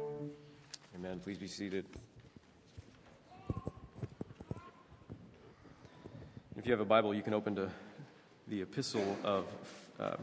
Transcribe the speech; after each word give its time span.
Amen. 0.00 1.20
Please 1.22 1.38
be 1.38 1.46
seated. 1.46 1.86
If 6.56 6.66
you 6.66 6.72
have 6.72 6.80
a 6.80 6.84
Bible, 6.84 7.14
you 7.14 7.22
can 7.22 7.32
open 7.32 7.54
to 7.54 7.70
the 8.48 8.62
epistle 8.62 9.16
of 9.22 9.44
uh, 10.00 10.16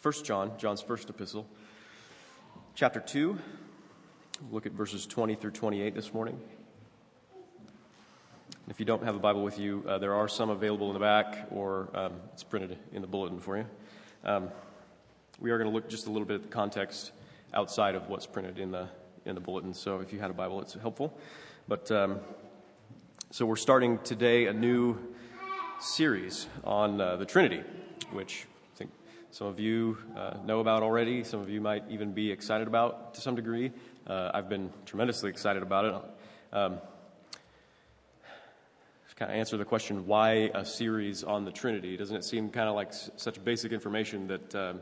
1 0.00 0.14
John, 0.22 0.52
John's 0.58 0.80
first 0.80 1.10
epistle, 1.10 1.44
chapter 2.76 3.00
2. 3.00 3.36
We'll 4.42 4.52
look 4.52 4.66
at 4.66 4.70
verses 4.70 5.06
20 5.06 5.34
through 5.34 5.50
28 5.50 5.96
this 5.96 6.14
morning. 6.14 6.40
If 8.68 8.78
you 8.78 8.86
don't 8.86 9.02
have 9.02 9.16
a 9.16 9.20
Bible 9.20 9.42
with 9.42 9.58
you, 9.58 9.84
uh, 9.88 9.98
there 9.98 10.14
are 10.14 10.28
some 10.28 10.50
available 10.50 10.86
in 10.86 10.94
the 10.94 11.00
back, 11.00 11.48
or 11.50 11.88
um, 11.94 12.12
it's 12.32 12.44
printed 12.44 12.78
in 12.92 13.02
the 13.02 13.08
bulletin 13.08 13.40
for 13.40 13.56
you. 13.56 13.66
Um, 14.22 14.50
we 15.40 15.50
are 15.50 15.58
going 15.58 15.68
to 15.68 15.74
look 15.74 15.88
just 15.88 16.06
a 16.06 16.10
little 16.12 16.28
bit 16.28 16.34
at 16.34 16.42
the 16.42 16.48
context 16.48 17.10
outside 17.54 17.94
of 17.94 18.08
what's 18.08 18.26
printed 18.26 18.58
in 18.58 18.70
the 18.70 18.88
in 19.24 19.34
the 19.34 19.40
bulletin. 19.40 19.74
So 19.74 20.00
if 20.00 20.12
you 20.12 20.18
had 20.18 20.30
a 20.30 20.34
Bible, 20.34 20.60
it's 20.60 20.74
helpful. 20.74 21.16
But 21.66 21.90
um, 21.90 22.20
so 23.30 23.44
we're 23.44 23.56
starting 23.56 23.98
today 23.98 24.46
a 24.46 24.52
new 24.52 24.98
series 25.80 26.46
on 26.64 27.00
uh, 27.00 27.16
the 27.16 27.26
Trinity, 27.26 27.62
which 28.12 28.46
I 28.74 28.76
think 28.76 28.90
some 29.30 29.46
of 29.46 29.60
you 29.60 29.98
uh, 30.16 30.38
know 30.44 30.60
about 30.60 30.82
already. 30.82 31.24
Some 31.24 31.40
of 31.40 31.50
you 31.50 31.60
might 31.60 31.84
even 31.90 32.12
be 32.12 32.30
excited 32.32 32.66
about 32.66 33.14
to 33.14 33.20
some 33.20 33.34
degree. 33.34 33.72
Uh, 34.06 34.30
I've 34.32 34.48
been 34.48 34.70
tremendously 34.86 35.30
excited 35.30 35.62
about 35.62 35.84
it. 35.84 36.56
Um, 36.56 36.78
kind 39.18 39.32
of 39.32 39.36
answer 39.36 39.56
the 39.56 39.64
question 39.64 40.06
why 40.06 40.48
a 40.54 40.64
series 40.64 41.24
on 41.24 41.44
the 41.44 41.50
Trinity. 41.50 41.96
Doesn't 41.96 42.14
it 42.14 42.22
seem 42.22 42.50
kind 42.50 42.68
of 42.68 42.76
like 42.76 42.88
s- 42.88 43.10
such 43.16 43.42
basic 43.42 43.72
information 43.72 44.28
that 44.28 44.54
um, 44.54 44.80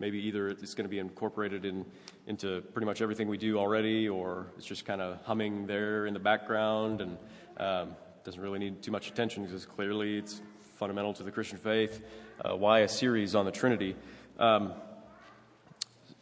maybe 0.00 0.18
either 0.18 0.48
it's 0.48 0.74
going 0.74 0.84
to 0.84 0.90
be 0.90 1.00
incorporated 1.00 1.64
in, 1.64 1.84
into 2.26 2.60
pretty 2.72 2.86
much 2.86 3.02
everything 3.02 3.26
we 3.26 3.38
do 3.38 3.58
already, 3.58 4.08
or 4.08 4.46
it's 4.56 4.66
just 4.66 4.84
kind 4.84 5.00
of 5.00 5.18
humming 5.24 5.66
there 5.66 6.06
in 6.06 6.14
the 6.14 6.20
background 6.20 7.00
and 7.00 7.18
um, 7.56 7.96
doesn't 8.24 8.40
really 8.40 8.60
need 8.60 8.80
too 8.80 8.92
much 8.92 9.08
attention 9.08 9.44
because 9.44 9.66
clearly 9.66 10.18
it's 10.18 10.40
fundamental 10.76 11.12
to 11.12 11.24
the 11.24 11.30
Christian 11.32 11.58
faith. 11.58 12.00
Uh, 12.44 12.54
why 12.54 12.80
a 12.80 12.88
series 12.88 13.34
on 13.34 13.44
the 13.44 13.50
Trinity? 13.50 13.96
Um, 14.38 14.72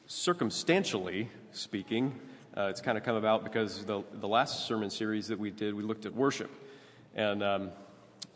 circumstantially 0.06 1.29
speaking, 1.53 2.19
uh, 2.56 2.69
it's 2.70 2.81
kind 2.81 2.97
of 2.97 3.05
come 3.05 3.17
about 3.17 3.45
because 3.45 3.84
the, 3.84 4.03
the 4.14 4.29
last 4.29 4.67
sermon 4.67 4.89
series 4.89 5.29
that 5.29 5.39
we 5.39 5.51
did, 5.51 5.75
we 5.75 5.83
looked 5.83 6.06
at 6.06 6.14
worship. 6.14 6.51
And 7.14 7.42
um, 7.42 7.70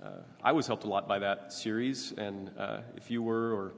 uh, 0.02 0.08
I 0.44 0.52
was 0.52 0.66
helped 0.66 0.84
a 0.84 0.88
lot 0.88 1.08
by 1.08 1.18
that 1.20 1.54
series. 1.54 2.12
And 2.12 2.50
uh, 2.58 2.80
if 2.96 3.10
you 3.10 3.22
were, 3.22 3.54
or 3.54 3.72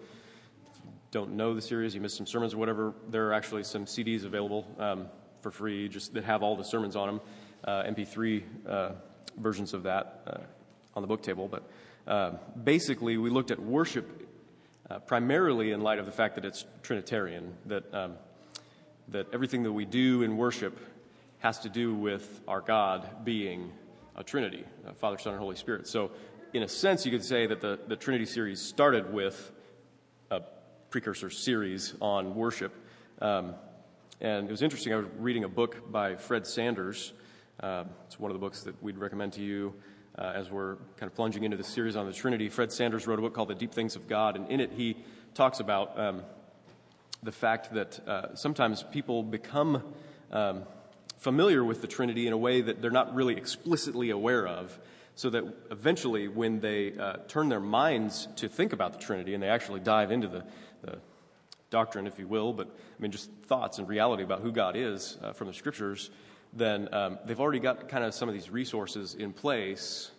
don't 1.13 1.33
know 1.33 1.53
the 1.53 1.61
series, 1.61 1.95
you 1.95 2.01
missed 2.01 2.17
some 2.17 2.27
sermons 2.27 2.55
or 2.55 2.57
whatever, 2.57 2.95
there 3.11 3.29
are 3.29 3.35
actually 3.35 3.63
some 3.65 3.85
CDs 3.85 4.25
available 4.25 4.67
um, 4.79 5.07
for 5.43 5.51
free 5.51 5.87
just 5.87 6.15
that 6.15 6.25
have 6.25 6.43
all 6.43 6.57
the 6.57 6.65
sermons 6.65 6.97
on 6.97 7.07
them, 7.07 7.21
uh, 7.65 7.83
MP3 7.83 8.43
uh, 8.67 8.93
versions 9.37 9.75
of 9.75 9.83
that 9.83 10.23
uh, 10.27 10.39
on 10.97 11.03
the 11.03 11.07
book 11.07 11.23
table. 11.23 11.49
But 11.49 11.71
uh, 12.07 12.33
basically, 12.65 13.19
we 13.19 13.29
looked 13.29 13.51
at 13.51 13.61
worship 13.61 14.27
uh, 14.91 15.01
primarily 15.01 15.73
in 15.73 15.83
light 15.83 15.99
of 15.99 16.07
the 16.07 16.13
fact 16.13 16.35
that 16.37 16.47
it's 16.47 16.65
Trinitarian, 16.83 17.53
that, 17.67 17.95
um, 17.95 18.15
that 19.09 19.27
everything 19.35 19.65
that 19.65 19.73
we 19.73 19.85
do 19.85 20.23
in 20.23 20.39
worship 20.39 20.79
has 21.41 21.59
to 21.61 21.69
do 21.69 21.95
with 21.95 22.41
our 22.49 22.63
God 22.63 23.07
being 23.23 23.71
a 24.17 24.25
Trinity 24.25 24.65
Father, 24.97 25.19
Son, 25.19 25.35
and 25.35 25.41
Holy 25.41 25.57
Spirit. 25.57 25.87
So, 25.89 26.11
in 26.55 26.63
a 26.63 26.69
sense, 26.69 27.05
you 27.05 27.13
could 27.13 27.25
say 27.25 27.47
that 27.47 27.61
the, 27.61 27.79
the 27.87 27.97
Trinity 27.97 28.27
series 28.27 28.63
started 28.63 29.13
with 29.13 29.53
a 30.31 30.43
precursor 30.93 31.31
series 31.31 31.95
on 32.03 32.35
worship. 32.35 32.71
Um, 33.23 33.55
and 34.21 34.47
it 34.47 34.51
was 34.51 34.61
interesting. 34.61 34.93
I 34.93 34.97
was 34.97 35.07
reading 35.19 35.43
a 35.43 35.49
book 35.49 35.91
by 35.91 36.17
Fred 36.17 36.47
Sanders. 36.47 37.15
Uh, 37.59 37.85
it's 38.05 38.21
one 38.21 38.31
of 38.31 38.35
the 38.35 38.39
books 38.39 38.65
that 38.65 38.81
we'd 38.83 38.99
recommend 38.99 39.33
to 39.33 39.41
you 39.41 39.73
uh, 40.19 40.33
as 40.35 40.51
we're 40.51 40.77
kind 40.99 41.11
of 41.11 41.15
plunging 41.15 41.45
into 41.45 41.57
the 41.57 41.65
series 41.65 41.97
on 41.97 42.05
the 42.05 42.13
Trinity. 42.13 42.51
Fred 42.51 42.71
Sanders 42.71 43.07
wrote 43.07 43.19
a 43.19 43.23
book 43.23 43.33
called 43.33 43.49
The 43.49 43.55
Deep 43.55 43.73
Things 43.73 43.97
of 43.97 44.07
God, 44.07 44.37
and 44.37 44.47
in 44.51 44.61
it 44.61 44.73
he 44.77 44.99
talks 45.33 45.61
about 45.61 45.99
um, 45.99 46.23
the 47.23 47.33
fact 47.33 47.73
that 47.73 48.07
uh, 48.07 48.35
sometimes 48.35 48.83
people 48.83 49.23
become 49.23 49.95
um, 50.31 50.65
familiar 51.17 51.65
with 51.65 51.81
the 51.81 51.89
Trinity 51.89 52.27
in 52.27 52.35
a 52.35 52.39
way 52.39 52.61
that 52.61 52.83
they're 52.83 52.91
not 52.91 53.15
really 53.15 53.39
explicitly 53.39 54.11
aware 54.11 54.47
of, 54.47 54.79
so 55.15 55.31
that 55.31 55.45
eventually, 55.71 56.29
when 56.29 56.61
they 56.61 56.97
uh, 56.99 57.17
turn 57.29 57.49
their 57.49 57.61
minds 57.61 58.29
to 58.37 58.49
think 58.49 58.73
about 58.73 58.93
the 58.93 58.99
Trinity 58.99 59.35
and 59.35 59.43
they 59.43 59.49
actually 59.49 59.81
dive 59.81 60.11
into 60.11 60.29
the, 60.29 60.45
the 60.83 60.99
doctrine, 61.71 62.07
if 62.07 62.19
you 62.19 62.27
will, 62.27 62.53
but 62.53 62.67
I 62.67 63.03
mean, 63.03 63.11
just 63.11 63.31
thoughts 63.47 63.79
and 63.79 63.89
reality 63.89 64.23
about 64.23 64.41
who 64.41 64.53
God 64.53 64.77
is 64.77 65.19
uh, 65.23 65.33
from 65.33 65.49
the 65.49 65.55
scriptures, 65.55 66.11
then 66.53 66.93
um, 66.93 67.19
they've 67.25 67.41
already 67.41 67.61
got 67.61 67.89
kind 67.89 68.05
of 68.05 68.15
some 68.15 68.29
of 68.29 68.35
these 68.35 68.51
resources 68.51 69.15
in 69.15 69.33
place 69.33 70.11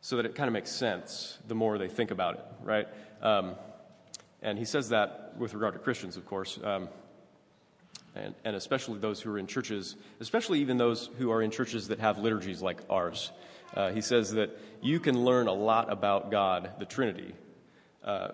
so 0.00 0.16
that 0.16 0.26
it 0.26 0.34
kind 0.34 0.48
of 0.48 0.52
makes 0.52 0.70
sense 0.70 1.38
the 1.46 1.54
more 1.54 1.78
they 1.78 1.88
think 1.88 2.10
about 2.10 2.36
it, 2.36 2.44
right? 2.62 2.88
Um, 3.22 3.54
and 4.42 4.58
he 4.58 4.64
says 4.64 4.90
that 4.90 5.34
with 5.36 5.54
regard 5.54 5.74
to 5.74 5.80
Christians, 5.80 6.16
of 6.16 6.26
course. 6.26 6.58
Um, 6.62 6.88
and, 8.14 8.34
and 8.44 8.56
especially 8.56 8.98
those 8.98 9.20
who 9.20 9.32
are 9.32 9.38
in 9.38 9.46
churches, 9.46 9.96
especially 10.20 10.60
even 10.60 10.76
those 10.76 11.10
who 11.18 11.30
are 11.30 11.42
in 11.42 11.50
churches 11.50 11.88
that 11.88 11.98
have 12.00 12.18
liturgies 12.18 12.62
like 12.62 12.80
ours. 12.88 13.32
Uh, 13.74 13.90
he 13.90 14.00
says 14.00 14.32
that 14.32 14.58
you 14.80 15.00
can 15.00 15.24
learn 15.24 15.46
a 15.46 15.52
lot 15.52 15.92
about 15.92 16.30
God, 16.30 16.72
the 16.78 16.86
Trinity, 16.86 17.34
uh, 18.04 18.30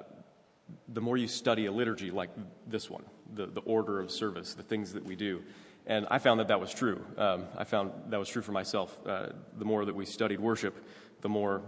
the 0.88 1.00
more 1.00 1.16
you 1.16 1.28
study 1.28 1.66
a 1.66 1.72
liturgy 1.72 2.10
like 2.10 2.30
this 2.66 2.88
one, 2.88 3.04
the, 3.34 3.46
the 3.46 3.60
order 3.60 4.00
of 4.00 4.10
service, 4.10 4.54
the 4.54 4.62
things 4.62 4.92
that 4.92 5.04
we 5.04 5.16
do. 5.16 5.42
And 5.86 6.06
I 6.10 6.18
found 6.18 6.40
that 6.40 6.48
that 6.48 6.60
was 6.60 6.72
true. 6.72 7.04
Um, 7.18 7.44
I 7.56 7.64
found 7.64 7.92
that 8.08 8.18
was 8.18 8.28
true 8.28 8.42
for 8.42 8.52
myself. 8.52 8.96
Uh, 9.06 9.28
the 9.58 9.64
more 9.64 9.84
that 9.84 9.94
we 9.94 10.06
studied 10.06 10.40
worship, 10.40 10.74
the 11.20 11.28
more 11.28 11.62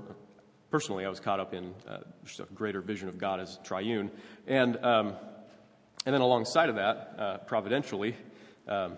personally 0.71 1.05
I 1.05 1.09
was 1.09 1.21
caught 1.21 1.41
up 1.41 1.53
in 1.53 1.75
uh, 1.87 1.99
just 2.25 2.41
a 2.41 2.44
greater 2.55 2.81
vision 2.81 3.09
of 3.09 3.19
God 3.19 3.41
as 3.41 3.59
triune. 3.62 4.10
And 4.47 4.76
um, 4.82 5.15
and 6.06 6.15
then 6.15 6.22
alongside 6.22 6.69
of 6.69 6.76
that, 6.76 7.15
uh, 7.19 7.38
providentially, 7.38 8.15
um, 8.69 8.97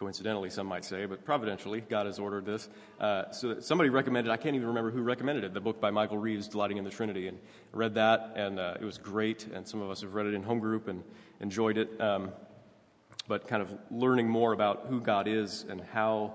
coincidentally, 0.00 0.48
some 0.48 0.66
might 0.66 0.82
say, 0.82 1.04
but 1.04 1.26
providentially, 1.26 1.82
God 1.82 2.06
has 2.06 2.18
ordered 2.18 2.46
this. 2.46 2.70
Uh, 2.98 3.30
so 3.32 3.60
somebody 3.60 3.90
recommended, 3.90 4.32
I 4.32 4.38
can't 4.38 4.56
even 4.56 4.68
remember 4.68 4.90
who 4.90 5.02
recommended 5.02 5.44
it, 5.44 5.52
the 5.52 5.60
book 5.60 5.78
by 5.78 5.90
Michael 5.90 6.16
Reeves, 6.16 6.48
Delighting 6.48 6.78
in 6.78 6.84
the 6.84 6.90
Trinity. 6.90 7.28
And 7.28 7.38
I 7.74 7.76
read 7.76 7.94
that, 7.96 8.32
and 8.34 8.58
uh, 8.58 8.78
it 8.80 8.84
was 8.84 8.96
great. 8.96 9.46
And 9.52 9.68
some 9.68 9.82
of 9.82 9.90
us 9.90 10.00
have 10.00 10.14
read 10.14 10.24
it 10.24 10.32
in 10.32 10.42
home 10.42 10.58
group 10.58 10.88
and 10.88 11.04
enjoyed 11.40 11.76
it. 11.76 12.00
Um, 12.00 12.32
but 13.28 13.46
kind 13.46 13.60
of 13.60 13.76
learning 13.90 14.26
more 14.26 14.54
about 14.54 14.86
who 14.88 15.02
God 15.02 15.28
is 15.28 15.66
and 15.68 15.82
how 15.92 16.32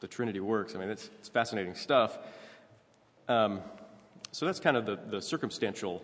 the 0.00 0.08
Trinity 0.08 0.40
works. 0.40 0.74
I 0.74 0.78
mean, 0.78 0.90
it's, 0.90 1.10
it's 1.20 1.28
fascinating 1.28 1.76
stuff. 1.76 2.18
Um, 3.28 3.60
so 4.32 4.46
that's 4.46 4.58
kind 4.58 4.76
of 4.76 4.84
the, 4.84 4.98
the 5.08 5.22
circumstantial 5.22 6.02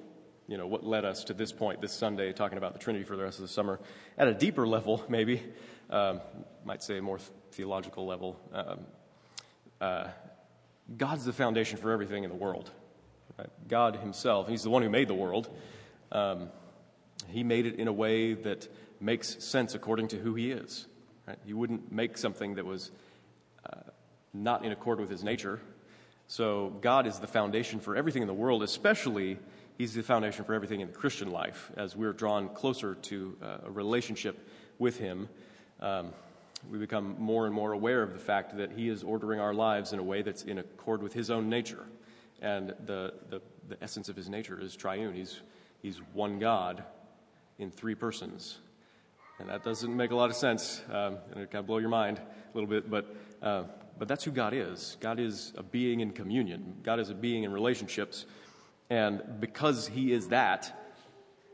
you 0.49 0.57
know, 0.57 0.67
what 0.67 0.85
led 0.85 1.05
us 1.05 1.25
to 1.25 1.35
this 1.35 1.53
point 1.53 1.81
this 1.81 1.93
Sunday, 1.93 2.33
talking 2.33 2.59
about 2.59 2.73
the 2.73 2.79
Trinity 2.79 3.05
for 3.05 3.17
the 3.17 3.23
rest 3.23 3.39
of 3.39 3.43
the 3.43 3.53
summer. 3.53 3.81
At 4.17 4.29
a 4.29 4.35
deeper 4.35 4.67
level, 4.67 5.05
maybe, 5.09 5.43
um, 5.91 6.21
might 6.65 6.83
say 6.83 6.99
a 6.99 7.03
more 7.03 7.19
theological 7.53 8.07
level, 8.07 8.39
um, 8.53 8.81
uh, 9.81 10.09
God's 10.97 11.25
the 11.25 11.33
foundation 11.33 11.79
for 11.79 11.91
everything 11.91 12.23
in 12.25 12.31
the 12.31 12.37
world. 12.37 12.71
Right? 13.39 13.49
God 13.69 13.97
Himself, 13.97 14.49
He's 14.49 14.63
the 14.63 14.71
one 14.71 14.83
who 14.83 14.91
made 14.91 15.09
the 15.09 15.15
world. 15.15 15.49
Um, 16.13 16.49
he 17.29 17.43
made 17.43 17.67
it 17.67 17.77
in 17.77 17.89
a 17.89 17.93
way 17.93 18.35
that 18.35 18.69
makes 19.01 19.43
sense 19.43 19.75
according 19.75 20.09
to 20.09 20.17
who 20.17 20.35
He 20.35 20.53
is. 20.53 20.87
Right? 21.27 21.39
He 21.45 21.53
wouldn't 21.53 21.91
make 21.91 22.17
something 22.17 22.55
that 22.55 22.65
was 22.65 22.93
uh, 23.69 23.81
not 24.33 24.65
in 24.65 24.71
accord 24.71 25.01
with 25.01 25.11
His 25.11 25.25
nature. 25.25 25.61
So, 26.29 26.77
God 26.81 27.07
is 27.07 27.19
the 27.19 27.27
foundation 27.27 27.79
for 27.79 27.97
everything 27.97 28.23
in 28.23 28.29
the 28.29 28.35
world, 28.35 28.63
especially 28.63 29.39
He's 29.77 29.93
the 29.93 30.03
foundation 30.03 30.45
for 30.45 30.55
everything 30.55 30.81
in 30.81 30.87
the 30.87 30.95
Christian 30.95 31.31
life. 31.31 31.71
As 31.77 31.95
we're 31.95 32.15
drawn 32.15 32.49
closer 32.49 32.95
to 32.95 33.37
uh, 33.43 33.59
a 33.67 33.71
relationship 33.71 34.49
with 34.79 34.99
Him, 34.99 35.29
um, 35.81 36.13
we 36.71 36.79
become 36.79 37.17
more 37.19 37.45
and 37.45 37.55
more 37.55 37.73
aware 37.73 38.03
of 38.03 38.15
the 38.15 38.19
fact 38.19 38.57
that 38.57 38.73
He 38.73 38.89
is 38.89 39.03
ordering 39.03 39.39
our 39.39 39.53
lives 39.53 39.93
in 39.93 39.99
a 39.99 40.03
way 40.03 40.23
that's 40.23 40.45
in 40.45 40.59
accord 40.59 41.03
with 41.03 41.13
His 41.13 41.31
own 41.31 41.51
nature. 41.51 41.85
And 42.41 42.71
the, 42.87 43.13
the, 43.29 43.43
the 43.69 43.77
essence 43.83 44.09
of 44.09 44.17
His 44.17 44.31
nature 44.31 44.59
is 44.59 44.75
triune. 44.75 45.15
He's, 45.15 45.41
he's 45.83 46.01
one 46.15 46.39
God 46.39 46.83
in 47.59 47.71
three 47.71 47.95
persons. 47.95 48.59
And 49.39 49.51
that 49.51 49.63
doesn't 49.63 49.95
make 49.95 50.11
a 50.11 50.17
lot 50.17 50.31
of 50.31 50.37
sense, 50.37 50.81
um, 50.91 51.19
and 51.33 51.43
it 51.43 51.51
kind 51.51 51.61
of 51.61 51.67
blow 51.67 51.79
your 51.79 51.91
mind 51.91 52.19
a 52.19 52.57
little 52.57 52.71
bit, 52.71 52.91
but, 52.91 53.15
uh, 53.43 53.65
but 53.99 54.09
that's 54.09 54.25
who 54.25 54.31
God 54.31 54.55
is. 54.55 54.97
God 55.01 55.21
is 55.21 55.53
a 55.59 55.63
being 55.63 56.01
in 56.01 56.13
communion, 56.13 56.77
God 56.83 56.99
is 56.99 57.11
a 57.11 57.15
being 57.15 57.45
in 57.45 57.53
relationships. 57.53 58.25
And 58.89 59.41
because 59.41 59.89
he 59.89 60.13
is 60.13 60.29
that, 60.29 60.89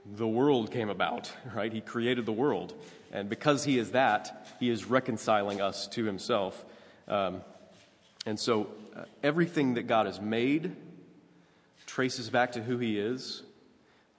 the 0.04 0.28
world 0.28 0.70
came 0.70 0.90
about, 0.90 1.32
right? 1.54 1.72
He 1.72 1.80
created 1.80 2.26
the 2.26 2.32
world. 2.32 2.74
And 3.12 3.28
because 3.28 3.64
he 3.64 3.78
is 3.78 3.92
that, 3.92 4.54
he 4.58 4.70
is 4.70 4.84
reconciling 4.84 5.60
us 5.60 5.86
to 5.88 6.04
himself. 6.04 6.64
Um, 7.08 7.42
and 8.26 8.38
so 8.38 8.68
uh, 8.96 9.04
everything 9.22 9.74
that 9.74 9.86
God 9.86 10.06
has 10.06 10.20
made 10.20 10.74
traces 11.86 12.30
back 12.30 12.52
to 12.52 12.62
who 12.62 12.78
he 12.78 12.98
is 12.98 13.42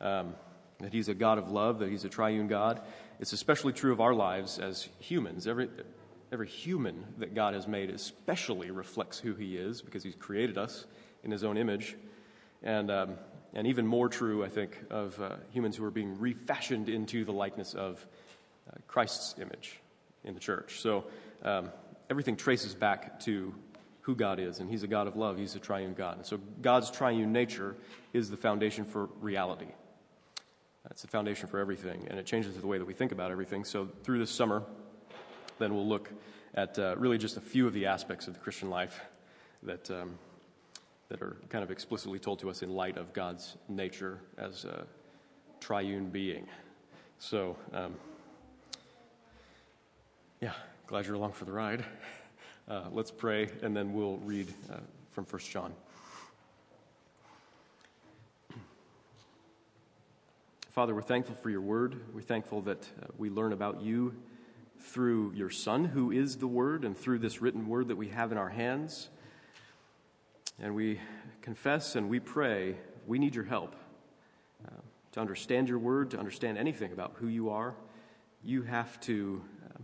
um, 0.03 0.35
that 0.79 0.93
he's 0.93 1.07
a 1.07 1.13
God 1.13 1.37
of 1.37 1.49
love, 1.49 1.79
that 1.79 1.89
he's 1.89 2.05
a 2.05 2.09
triune 2.09 2.47
God. 2.47 2.81
it's 3.19 3.33
especially 3.33 3.73
true 3.73 3.93
of 3.93 4.01
our 4.01 4.13
lives 4.13 4.59
as 4.59 4.89
humans. 4.99 5.47
Every, 5.47 5.69
every 6.31 6.47
human 6.47 7.05
that 7.19 7.33
God 7.33 7.53
has 7.53 7.67
made 7.67 7.89
especially 7.89 8.69
reflects 8.69 9.19
who 9.19 9.33
He 9.33 9.55
is 9.55 9.81
because 9.81 10.03
He's 10.03 10.15
created 10.15 10.57
us 10.57 10.85
in 11.23 11.31
His 11.31 11.43
own 11.43 11.57
image. 11.57 11.95
And, 12.63 12.89
um, 12.89 13.15
and 13.53 13.67
even 13.67 13.85
more 13.85 14.09
true, 14.09 14.43
I 14.43 14.49
think, 14.49 14.79
of 14.89 15.19
uh, 15.21 15.35
humans 15.51 15.75
who 15.75 15.83
are 15.83 15.91
being 15.91 16.17
refashioned 16.19 16.89
into 16.89 17.25
the 17.25 17.33
likeness 17.33 17.73
of 17.73 18.05
uh, 18.69 18.77
Christ's 18.87 19.35
image 19.39 19.79
in 20.23 20.33
the 20.33 20.39
church. 20.39 20.79
So 20.79 21.05
um, 21.43 21.69
everything 22.09 22.37
traces 22.37 22.73
back 22.73 23.19
to 23.21 23.53
who 24.01 24.15
God 24.15 24.39
is, 24.39 24.59
and 24.59 24.69
He's 24.69 24.83
a 24.83 24.87
God 24.87 25.07
of 25.07 25.15
love. 25.15 25.37
He's 25.37 25.55
a 25.55 25.59
triune 25.59 25.93
God. 25.93 26.17
And 26.17 26.25
so 26.25 26.39
God's 26.61 26.89
triune 26.89 27.31
nature 27.33 27.75
is 28.13 28.29
the 28.29 28.37
foundation 28.37 28.85
for 28.85 29.09
reality. 29.21 29.67
That's 30.83 31.01
the 31.01 31.07
foundation 31.07 31.47
for 31.47 31.59
everything, 31.59 32.07
and 32.09 32.19
it 32.19 32.25
changes 32.25 32.55
the 32.55 32.67
way 32.67 32.77
that 32.77 32.85
we 32.85 32.93
think 32.93 33.11
about 33.11 33.31
everything. 33.31 33.63
So 33.63 33.87
through 34.03 34.19
this 34.19 34.31
summer, 34.31 34.63
then 35.59 35.73
we'll 35.73 35.87
look 35.87 36.09
at 36.53 36.77
uh, 36.77 36.95
really 36.97 37.17
just 37.17 37.37
a 37.37 37.41
few 37.41 37.67
of 37.67 37.73
the 37.73 37.85
aspects 37.85 38.27
of 38.27 38.33
the 38.33 38.39
Christian 38.39 38.69
life 38.69 39.01
that. 39.63 39.91
Um, 39.91 40.17
that 41.09 41.21
are 41.21 41.37
kind 41.49 41.63
of 41.63 41.71
explicitly 41.71 42.19
told 42.19 42.39
to 42.39 42.49
us 42.49 42.61
in 42.61 42.69
light 42.69 42.97
of 42.97 43.13
God's 43.13 43.57
nature 43.67 44.19
as 44.37 44.65
a 44.65 44.85
triune 45.59 46.09
being. 46.09 46.47
So, 47.19 47.55
um, 47.73 47.95
yeah, 50.41 50.53
glad 50.87 51.05
you're 51.05 51.15
along 51.15 51.33
for 51.33 51.45
the 51.45 51.51
ride. 51.51 51.85
Uh, 52.67 52.83
let's 52.91 53.11
pray, 53.11 53.49
and 53.61 53.75
then 53.75 53.93
we'll 53.93 54.17
read 54.17 54.47
uh, 54.71 54.77
from 55.11 55.25
1 55.25 55.41
John. 55.41 55.73
Father, 60.71 60.95
we're 60.95 61.01
thankful 61.01 61.35
for 61.35 61.49
your 61.49 61.61
word. 61.61 62.01
We're 62.15 62.21
thankful 62.21 62.61
that 62.61 62.81
uh, 63.01 63.07
we 63.17 63.29
learn 63.29 63.53
about 63.53 63.81
you 63.81 64.15
through 64.79 65.33
your 65.35 65.49
Son, 65.49 65.85
who 65.85 66.11
is 66.11 66.37
the 66.37 66.47
Word, 66.47 66.83
and 66.83 66.97
through 66.97 67.19
this 67.19 67.41
written 67.41 67.67
word 67.67 67.89
that 67.89 67.95
we 67.95 68.09
have 68.09 68.31
in 68.31 68.37
our 68.37 68.49
hands. 68.49 69.09
And 70.63 70.75
we 70.75 71.01
confess 71.41 71.97
and 71.97 72.09
we 72.09 72.21
pray 72.21 72.77
we 73.05 73.19
need 73.19 73.35
your 73.35 73.43
help 73.43 73.75
uh, 74.65 74.79
to 75.11 75.19
understand 75.19 75.67
your 75.67 75.77
word, 75.77 76.11
to 76.11 76.17
understand 76.17 76.57
anything 76.57 76.93
about 76.93 77.15
who 77.17 77.27
you 77.27 77.49
are. 77.49 77.75
You 78.45 78.61
have 78.61 78.97
to 79.01 79.43
uh, 79.65 79.81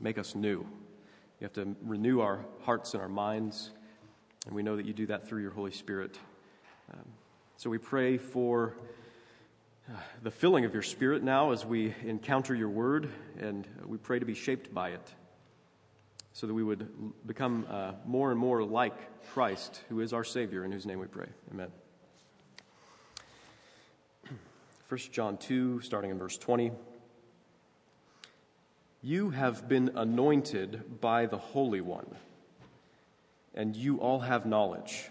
make 0.00 0.16
us 0.16 0.34
new. 0.34 0.60
You 1.40 1.42
have 1.42 1.52
to 1.52 1.76
renew 1.82 2.20
our 2.20 2.42
hearts 2.62 2.94
and 2.94 3.02
our 3.02 3.08
minds. 3.08 3.70
And 4.46 4.54
we 4.54 4.62
know 4.62 4.76
that 4.76 4.86
you 4.86 4.94
do 4.94 5.04
that 5.08 5.28
through 5.28 5.42
your 5.42 5.50
Holy 5.50 5.72
Spirit. 5.72 6.18
Um, 6.94 7.04
so 7.58 7.68
we 7.68 7.76
pray 7.76 8.16
for 8.16 8.72
uh, 9.90 9.98
the 10.22 10.30
filling 10.30 10.64
of 10.64 10.72
your 10.72 10.82
Spirit 10.82 11.22
now 11.22 11.52
as 11.52 11.66
we 11.66 11.94
encounter 12.02 12.54
your 12.54 12.70
word, 12.70 13.10
and 13.38 13.66
we 13.84 13.98
pray 13.98 14.20
to 14.20 14.24
be 14.24 14.32
shaped 14.32 14.72
by 14.72 14.88
it 14.88 15.14
so 16.34 16.48
that 16.48 16.52
we 16.52 16.64
would 16.64 16.86
become 17.26 17.64
uh, 17.70 17.92
more 18.04 18.32
and 18.32 18.38
more 18.38 18.62
like 18.64 19.22
Christ, 19.32 19.80
who 19.88 20.00
is 20.00 20.12
our 20.12 20.24
Savior, 20.24 20.64
in 20.64 20.72
whose 20.72 20.84
name 20.84 20.98
we 20.98 21.06
pray. 21.06 21.28
Amen. 21.52 21.68
1 24.88 25.00
John 25.12 25.36
2, 25.36 25.80
starting 25.80 26.10
in 26.10 26.18
verse 26.18 26.36
20. 26.36 26.72
You 29.00 29.30
have 29.30 29.68
been 29.68 29.92
anointed 29.94 31.00
by 31.00 31.26
the 31.26 31.38
Holy 31.38 31.80
One, 31.80 32.16
and 33.54 33.76
you 33.76 33.98
all 33.98 34.18
have 34.18 34.44
knowledge. 34.44 35.10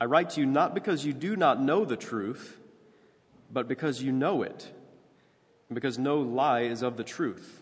I 0.00 0.06
write 0.06 0.30
to 0.30 0.40
you 0.40 0.46
not 0.46 0.74
because 0.74 1.04
you 1.04 1.12
do 1.12 1.36
not 1.36 1.60
know 1.60 1.84
the 1.84 1.98
truth, 1.98 2.58
but 3.52 3.68
because 3.68 4.02
you 4.02 4.10
know 4.10 4.42
it, 4.42 4.72
and 5.68 5.74
because 5.74 5.98
no 5.98 6.20
lie 6.20 6.62
is 6.62 6.80
of 6.80 6.96
the 6.96 7.04
truth. 7.04 7.61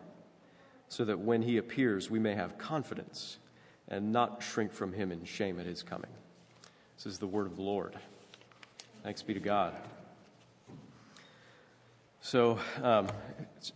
so 0.91 1.05
that 1.05 1.17
when 1.17 1.41
he 1.41 1.55
appears, 1.55 2.11
we 2.11 2.19
may 2.19 2.35
have 2.35 2.57
confidence 2.57 3.37
and 3.87 4.11
not 4.11 4.43
shrink 4.43 4.73
from 4.73 4.91
him 4.91 5.09
in 5.09 5.23
shame 5.23 5.57
at 5.57 5.65
his 5.65 5.83
coming. 5.83 6.11
This 6.97 7.05
is 7.05 7.17
the 7.17 7.27
word 7.27 7.47
of 7.47 7.55
the 7.55 7.61
Lord. 7.61 7.95
Thanks 9.01 9.23
be 9.23 9.33
to 9.33 9.39
God. 9.39 9.73
So, 12.19 12.59
um, 12.83 13.07
it's 13.55 13.71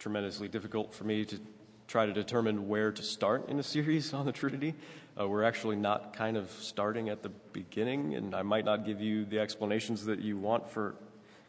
tremendously 0.00 0.48
difficult 0.48 0.92
for 0.92 1.04
me 1.04 1.24
to 1.24 1.38
try 1.86 2.04
to 2.04 2.12
determine 2.12 2.66
where 2.66 2.90
to 2.90 3.02
start 3.02 3.48
in 3.48 3.60
a 3.60 3.62
series 3.62 4.12
on 4.12 4.26
the 4.26 4.32
Trinity. 4.32 4.74
Uh, 5.18 5.28
we're 5.28 5.44
actually 5.44 5.76
not 5.76 6.14
kind 6.14 6.36
of 6.36 6.50
starting 6.50 7.10
at 7.10 7.22
the 7.22 7.28
beginning, 7.28 8.16
and 8.16 8.34
I 8.34 8.42
might 8.42 8.64
not 8.64 8.84
give 8.84 9.00
you 9.00 9.24
the 9.24 9.38
explanations 9.38 10.04
that 10.06 10.18
you 10.18 10.36
want 10.36 10.68
for 10.68 10.96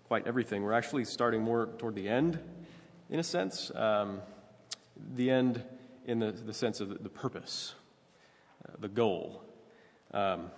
quite 0.07 0.27
everything. 0.27 0.61
We're 0.61 0.73
actually 0.73 1.05
starting 1.05 1.41
more 1.41 1.69
toward 1.79 1.95
the 1.95 2.07
end, 2.07 2.37
in 3.09 3.19
a 3.19 3.23
sense. 3.23 3.71
Um, 3.73 4.21
the 5.15 5.29
end 5.29 5.63
in 6.05 6.19
the, 6.19 6.31
the 6.31 6.53
sense 6.53 6.79
of 6.79 7.03
the, 7.03 7.09
purpose, 7.09 7.75
uh, 8.67 8.73
the 8.79 8.87
goal 8.87 9.43
um, 10.13 10.51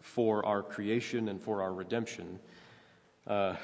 for 0.00 0.44
our 0.44 0.62
creation 0.62 1.28
and 1.28 1.40
for 1.40 1.62
our 1.62 1.72
redemption. 1.72 2.38
Uh, 3.26 3.54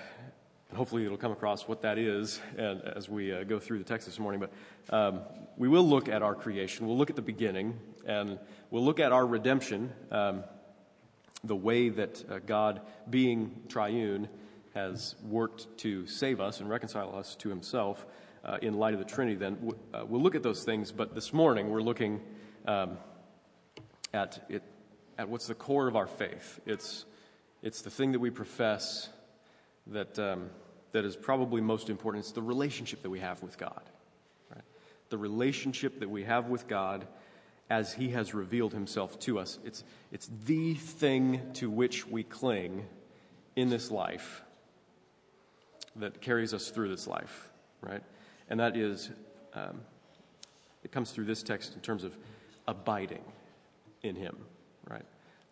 and 0.69 0.79
hopefully 0.79 1.05
it'll 1.05 1.17
come 1.17 1.33
across 1.33 1.69
what 1.69 1.83
that 1.83 1.99
is 1.99 2.41
and, 2.57 2.81
as 2.83 3.09
we 3.09 3.33
uh, 3.33 3.45
go 3.45 3.59
through 3.59 3.79
the 3.79 3.85
text 3.85 4.07
this 4.07 4.19
morning. 4.19 4.41
But 4.41 4.95
um, 4.95 5.21
we 5.57 5.69
will 5.69 5.87
look 5.87 6.09
at 6.09 6.23
our 6.23 6.35
creation. 6.35 6.87
We'll 6.87 6.99
look 6.99 7.11
at 7.11 7.17
the 7.17 7.23
beginning, 7.23 7.79
and 8.07 8.39
we'll 8.71 8.85
look 8.85 9.01
at 9.01 9.13
our 9.13 9.27
redemption, 9.27 9.93
um, 10.11 10.45
the 11.43 11.57
way 11.57 11.91
that 11.91 12.25
uh, 12.31 12.39
God, 12.45 12.81
being 13.09 13.63
triune, 13.69 14.29
has 14.75 15.15
worked 15.23 15.79
to 15.79 16.07
save 16.07 16.41
us 16.41 16.61
and 16.61 16.69
reconcile 16.69 17.15
us 17.17 17.37
to 17.37 17.49
himself 17.49 18.07
uh, 18.45 18.59
in 18.63 18.75
light 18.75 18.95
of 18.95 19.01
the 19.01 19.07
Trinity. 19.07 19.37
Then 19.37 19.73
uh, 19.93 20.05
we'll 20.07 20.23
look 20.23 20.35
at 20.35 20.43
those 20.43 20.65
things. 20.65 20.93
But 20.93 21.15
this 21.15 21.33
morning 21.33 21.71
we're 21.71 21.83
looking 21.83 22.21
um, 22.67 22.99
at, 24.13 24.45
it, 24.49 24.63
at 25.19 25.29
what's 25.29 25.47
the 25.47 25.55
core 25.55 25.89
of 25.89 25.97
our 25.97 26.07
faith. 26.07 26.61
It's, 26.67 27.05
it's 27.63 27.83
the 27.83 27.91
thing 27.91 28.13
that 28.13 28.21
we 28.21 28.31
profess 28.31 29.09
that. 29.89 30.19
Um, 30.19 30.51
that 30.95 31.05
is 31.05 31.17
probably 31.17 31.61
most 31.61 31.91
important. 31.91 32.25
It's 32.25 32.33
the 32.33 32.41
relationship 32.41 33.03
that 33.03 33.11
we 33.11 33.19
have 33.19 33.43
with 33.43 33.59
God. 33.59 33.83
Right? 34.49 34.63
The 35.09 35.19
relationship 35.19 35.99
that 35.99 36.09
we 36.09 36.23
have 36.23 36.49
with 36.49 36.69
God 36.69 37.09
as 37.69 37.93
He 37.93 38.11
has 38.11 38.33
revealed 38.33 38.73
Himself 38.73 39.19
to 39.21 39.41
us. 39.41 39.59
It's, 39.65 39.83
it's 40.13 40.31
the 40.45 40.75
thing 40.75 41.41
to 41.55 41.69
which 41.69 42.07
we 42.07 42.23
cling 42.23 42.87
in 43.57 43.71
this 43.71 43.91
life 43.91 44.43
that 45.97 46.21
carries 46.21 46.55
us 46.55 46.71
through 46.71 46.91
this 46.91 47.09
life, 47.09 47.51
right? 47.81 48.05
And 48.49 48.61
that 48.61 48.77
is, 48.77 49.11
um, 49.55 49.81
it 50.83 50.93
comes 50.93 51.11
through 51.11 51.25
this 51.25 51.43
text 51.43 51.75
in 51.75 51.81
terms 51.81 52.05
of 52.05 52.17
abiding 52.69 53.23
in 54.03 54.17
Him, 54.17 54.37
right? 54.89 55.05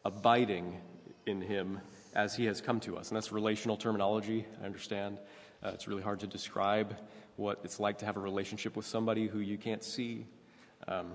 Abiding 0.05 0.81
in 1.27 1.41
Him 1.41 1.81
as 2.15 2.35
he 2.37 2.45
has 2.47 2.61
come 2.61 2.81
to 2.81 2.97
us. 2.97 3.09
And 3.09 3.17
that's 3.17 3.33
relational 3.33 3.77
terminology, 3.77 4.45
I 4.63 4.67
understand. 4.67 5.19
Uh, 5.63 5.71
it's 5.75 5.89
really 5.89 6.03
hard 6.03 6.21
to 6.21 6.27
describe 6.27 6.97
what 7.37 7.61
it's 7.65 7.81
like 7.81 7.99
to 7.99 8.05
have 8.05 8.17
a 8.17 8.21
relationship 8.21 8.77
with 8.77 8.87
somebody 8.87 9.27
who 9.27 9.39
you 9.39 9.57
can't 9.57 9.83
see. 9.83 10.27
Um, 10.89 11.13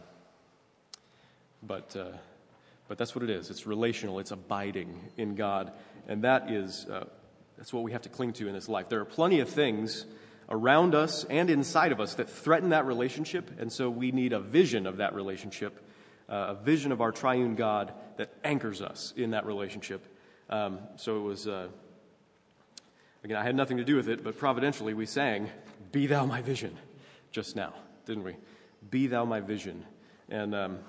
but, 1.62 1.96
uh, 1.96 2.18
but 2.88 2.98
that's 2.98 3.14
what 3.14 3.24
it 3.24 3.30
is. 3.30 3.50
It's 3.50 3.68
relational, 3.68 4.20
it's 4.20 4.32
abiding 4.32 5.00
in 5.18 5.36
God. 5.36 5.72
And 6.08 6.24
that 6.24 6.50
is, 6.50 6.86
uh, 6.86 7.06
that's 7.58 7.74
what 7.74 7.84
we 7.84 7.92
have 7.92 8.04
to 8.04 8.10
cling 8.10 8.34
to 8.34 8.48
in 8.48 8.54
this 8.54 8.70
life. 8.70 8.90
There 8.90 9.02
are 9.02 9.06
plenty 9.06 9.40
of 9.40 9.50
things 9.50 10.06
around 10.50 10.96
us 10.96 11.26
and 11.26 11.50
inside 11.50 11.92
of 11.92 12.00
us 12.00 12.16
that 12.16 12.30
threaten 12.30 12.70
that 12.70 12.86
relationship. 12.86 13.52
And 13.60 13.72
so 13.72 13.90
we 13.90 14.12
need 14.12 14.34
a 14.34 14.40
vision 14.40 14.88
of 14.88 14.98
that 14.98 15.14
relationship, 15.14 15.80
uh, 16.30 16.48
a 16.50 16.56
vision 16.56 16.92
of 16.92 17.02
our 17.02 17.12
triune 17.12 17.56
God 17.56 17.94
that 18.18 18.34
anchors 18.44 18.82
us 18.82 19.14
in 19.16 19.32
that 19.32 19.46
relationship. 19.46 20.06
Um, 20.50 20.80
so 20.96 21.18
it 21.18 21.24
was, 21.24 21.48
uh, 21.48 21.68
again, 23.24 23.38
I 23.38 23.44
had 23.44 23.56
nothing 23.56 23.78
to 23.78 23.84
do 23.84 23.96
with 23.96 24.08
it, 24.08 24.24
but 24.24 24.38
providentially 24.38 24.94
we 24.94 25.06
sang, 25.06 25.50
Be 25.92 26.08
Thou 26.08 26.26
My 26.26 26.42
Vision, 26.42 26.78
just 27.32 27.56
now, 27.56 27.74
didn't 28.06 28.24
we? 28.24 28.36
Be 28.90 29.08
Thou 29.08 29.26
My 29.26 29.42
Vision. 29.42 29.84
And 30.30 30.56
um, 30.56 30.80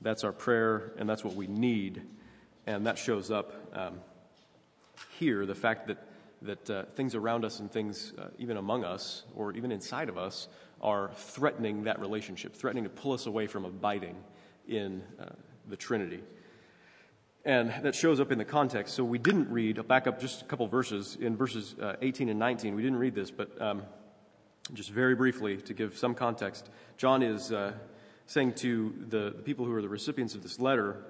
that's 0.00 0.24
our 0.24 0.32
prayer, 0.32 0.92
and 0.98 1.08
that's 1.08 1.24
what 1.24 1.34
we 1.34 1.48
need. 1.48 2.02
And 2.66 2.86
that 2.86 2.98
shows 2.98 3.30
up 3.30 3.52
um, 3.76 4.00
here 5.18 5.44
the 5.46 5.54
fact 5.54 5.88
that 5.88 6.06
that 6.42 6.70
uh, 6.70 6.84
things 6.94 7.14
around 7.14 7.44
us 7.44 7.60
and 7.60 7.70
things, 7.70 8.12
uh, 8.18 8.28
even 8.38 8.56
among 8.56 8.84
us 8.84 9.24
or 9.34 9.52
even 9.52 9.72
inside 9.72 10.08
of 10.08 10.18
us, 10.18 10.48
are 10.80 11.10
threatening 11.14 11.84
that 11.84 12.00
relationship, 12.00 12.54
threatening 12.54 12.84
to 12.84 12.90
pull 12.90 13.12
us 13.12 13.26
away 13.26 13.46
from 13.46 13.64
abiding 13.64 14.16
in 14.68 15.02
uh, 15.20 15.26
the 15.68 15.76
Trinity. 15.76 16.20
And 17.44 17.72
that 17.82 17.94
shows 17.94 18.20
up 18.20 18.30
in 18.30 18.38
the 18.38 18.44
context. 18.44 18.94
So 18.94 19.04
we 19.04 19.18
didn't 19.18 19.50
read, 19.50 19.78
I'll 19.78 19.84
back 19.84 20.06
up 20.06 20.20
just 20.20 20.42
a 20.42 20.44
couple 20.44 20.66
verses, 20.68 21.16
in 21.20 21.36
verses 21.36 21.74
uh, 21.80 21.96
18 22.00 22.28
and 22.28 22.38
19. 22.38 22.74
We 22.74 22.82
didn't 22.82 22.98
read 22.98 23.14
this, 23.14 23.30
but 23.30 23.60
um, 23.60 23.82
just 24.72 24.90
very 24.90 25.14
briefly 25.14 25.56
to 25.56 25.74
give 25.74 25.98
some 25.98 26.14
context, 26.14 26.70
John 26.96 27.22
is 27.22 27.50
uh, 27.50 27.72
saying 28.26 28.54
to 28.54 28.94
the, 29.08 29.34
the 29.36 29.42
people 29.42 29.64
who 29.64 29.74
are 29.74 29.82
the 29.82 29.88
recipients 29.88 30.34
of 30.34 30.42
this 30.42 30.60
letter, 30.60 31.04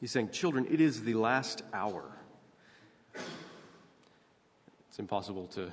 he's 0.00 0.10
saying, 0.10 0.30
Children, 0.30 0.66
it 0.70 0.80
is 0.80 1.02
the 1.02 1.14
last 1.14 1.62
hour. 1.72 2.04
Impossible 5.00 5.46
to 5.54 5.72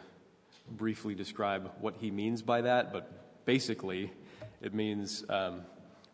briefly 0.72 1.14
describe 1.14 1.70
what 1.82 1.98
he 2.00 2.12
means 2.12 2.42
by 2.42 2.62
that, 2.62 2.94
but 2.94 3.44
basically, 3.46 4.10
it 4.62 4.74
means 4.74 5.26
um, 5.28 5.64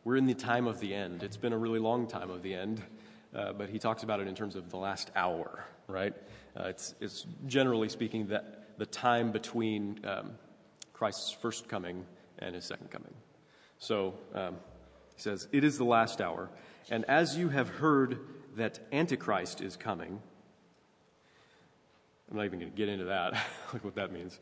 we're 0.04 0.18
in 0.18 0.26
the 0.26 0.34
time 0.34 0.66
of 0.66 0.80
the 0.80 0.96
end. 0.96 1.22
It's 1.22 1.38
been 1.38 1.54
a 1.54 1.58
really 1.58 1.78
long 1.78 2.08
time 2.08 2.32
of 2.32 2.42
the 2.42 2.56
end, 2.56 2.82
uh, 3.36 3.54
but 3.54 3.70
he 3.70 3.78
talks 3.78 4.02
about 4.02 4.20
it 4.20 4.28
in 4.28 4.34
terms 4.34 4.56
of 4.56 4.72
the 4.72 4.78
last 4.78 5.12
hour, 5.16 5.64
right? 5.88 6.16
Uh, 6.60 6.70
it's, 6.70 6.96
it's 7.00 7.28
generally 7.46 7.88
speaking 7.88 8.26
that 8.30 8.78
the 8.80 8.88
time 8.88 9.32
between 9.32 10.00
um, 10.06 10.32
Christ's 10.92 11.32
first 11.32 11.70
coming 11.70 12.08
and 12.40 12.56
his 12.56 12.66
second 12.66 12.90
coming. 12.90 13.14
So 13.78 14.16
um, 14.34 14.56
he 15.16 15.22
says, 15.22 15.48
It 15.52 15.64
is 15.64 15.78
the 15.78 15.86
last 15.86 16.20
hour. 16.20 16.50
And 16.90 17.06
as 17.06 17.38
you 17.38 17.50
have 17.50 17.70
heard 17.70 18.20
that 18.56 18.80
Antichrist 18.92 19.62
is 19.62 19.78
coming, 19.78 20.20
I'm 22.30 22.38
not 22.38 22.46
even 22.46 22.60
going 22.60 22.72
to 22.72 22.78
get 22.78 22.90
into 22.90 23.06
that, 23.06 23.34
like 23.74 23.84
what 23.84 23.96
that 23.96 24.12
means. 24.12 24.40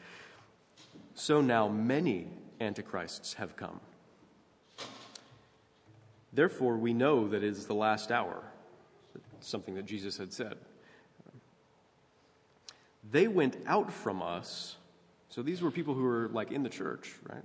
So 1.13 1.41
now 1.41 1.67
many 1.67 2.27
antichrists 2.59 3.33
have 3.33 3.55
come. 3.55 3.79
Therefore, 6.33 6.77
we 6.77 6.93
know 6.93 7.27
that 7.27 7.43
it 7.43 7.49
is 7.49 7.65
the 7.65 7.75
last 7.75 8.11
hour, 8.11 8.43
something 9.41 9.75
that 9.75 9.85
Jesus 9.85 10.17
had 10.17 10.31
said. 10.31 10.55
They 13.09 13.27
went 13.27 13.57
out 13.65 13.91
from 13.91 14.21
us. 14.21 14.77
So 15.29 15.41
these 15.41 15.61
were 15.61 15.71
people 15.71 15.93
who 15.93 16.03
were 16.03 16.29
like 16.31 16.51
in 16.51 16.63
the 16.63 16.69
church, 16.69 17.13
right? 17.27 17.43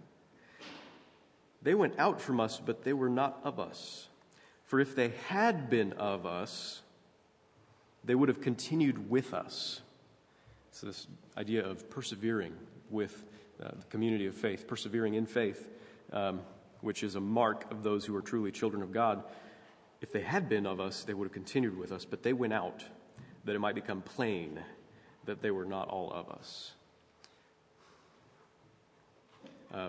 They 1.63 1.75
went 1.75 1.99
out 1.99 2.21
from 2.21 2.39
us, 2.39 2.61
but 2.65 2.85
they 2.85 2.93
were 2.93 3.09
not 3.09 3.41
of 3.43 3.59
us. 3.59 4.09
For 4.65 4.79
if 4.79 4.95
they 4.95 5.13
had 5.29 5.69
been 5.71 5.93
of 5.95 6.27
us, 6.27 6.83
they 8.05 8.15
would 8.15 8.29
have 8.29 8.41
continued 8.41 9.11
with 9.11 9.35
us. 9.35 9.81
It's 10.77 10.83
this 10.83 11.07
idea 11.39 11.65
of 11.65 11.89
persevering 11.89 12.53
with 12.91 13.25
uh, 13.63 13.69
the 13.69 13.87
community 13.89 14.27
of 14.27 14.35
faith, 14.35 14.67
persevering 14.67 15.15
in 15.15 15.25
faith, 15.25 15.71
um, 16.13 16.43
which 16.83 17.03
is 17.03 17.15
a 17.15 17.21
mark 17.21 17.73
of 17.73 17.83
those 17.83 18.05
who 18.05 18.15
are 18.15 18.21
truly 18.21 18.53
children 18.53 18.83
of 18.83 18.93
God. 18.93 19.25
If 20.03 20.13
they 20.13 20.21
had 20.21 20.51
been 20.51 20.67
of 20.67 20.79
us, 20.79 21.03
they 21.05 21.15
would 21.15 21.25
have 21.25 21.33
continued 21.33 21.79
with 21.79 21.93
us, 21.93 22.05
but 22.05 22.23
they 22.23 22.35
went 22.35 22.53
out 22.53 22.85
that 23.47 23.57
it 23.57 23.59
might 23.59 23.75
become 23.75 24.03
plain 24.03 24.61
that 25.25 25.41
they 25.41 25.51
were 25.51 25.65
not 25.65 25.89
all 25.89 26.13
of 26.13 26.29
us. 26.29 26.73
Uh, 29.73 29.89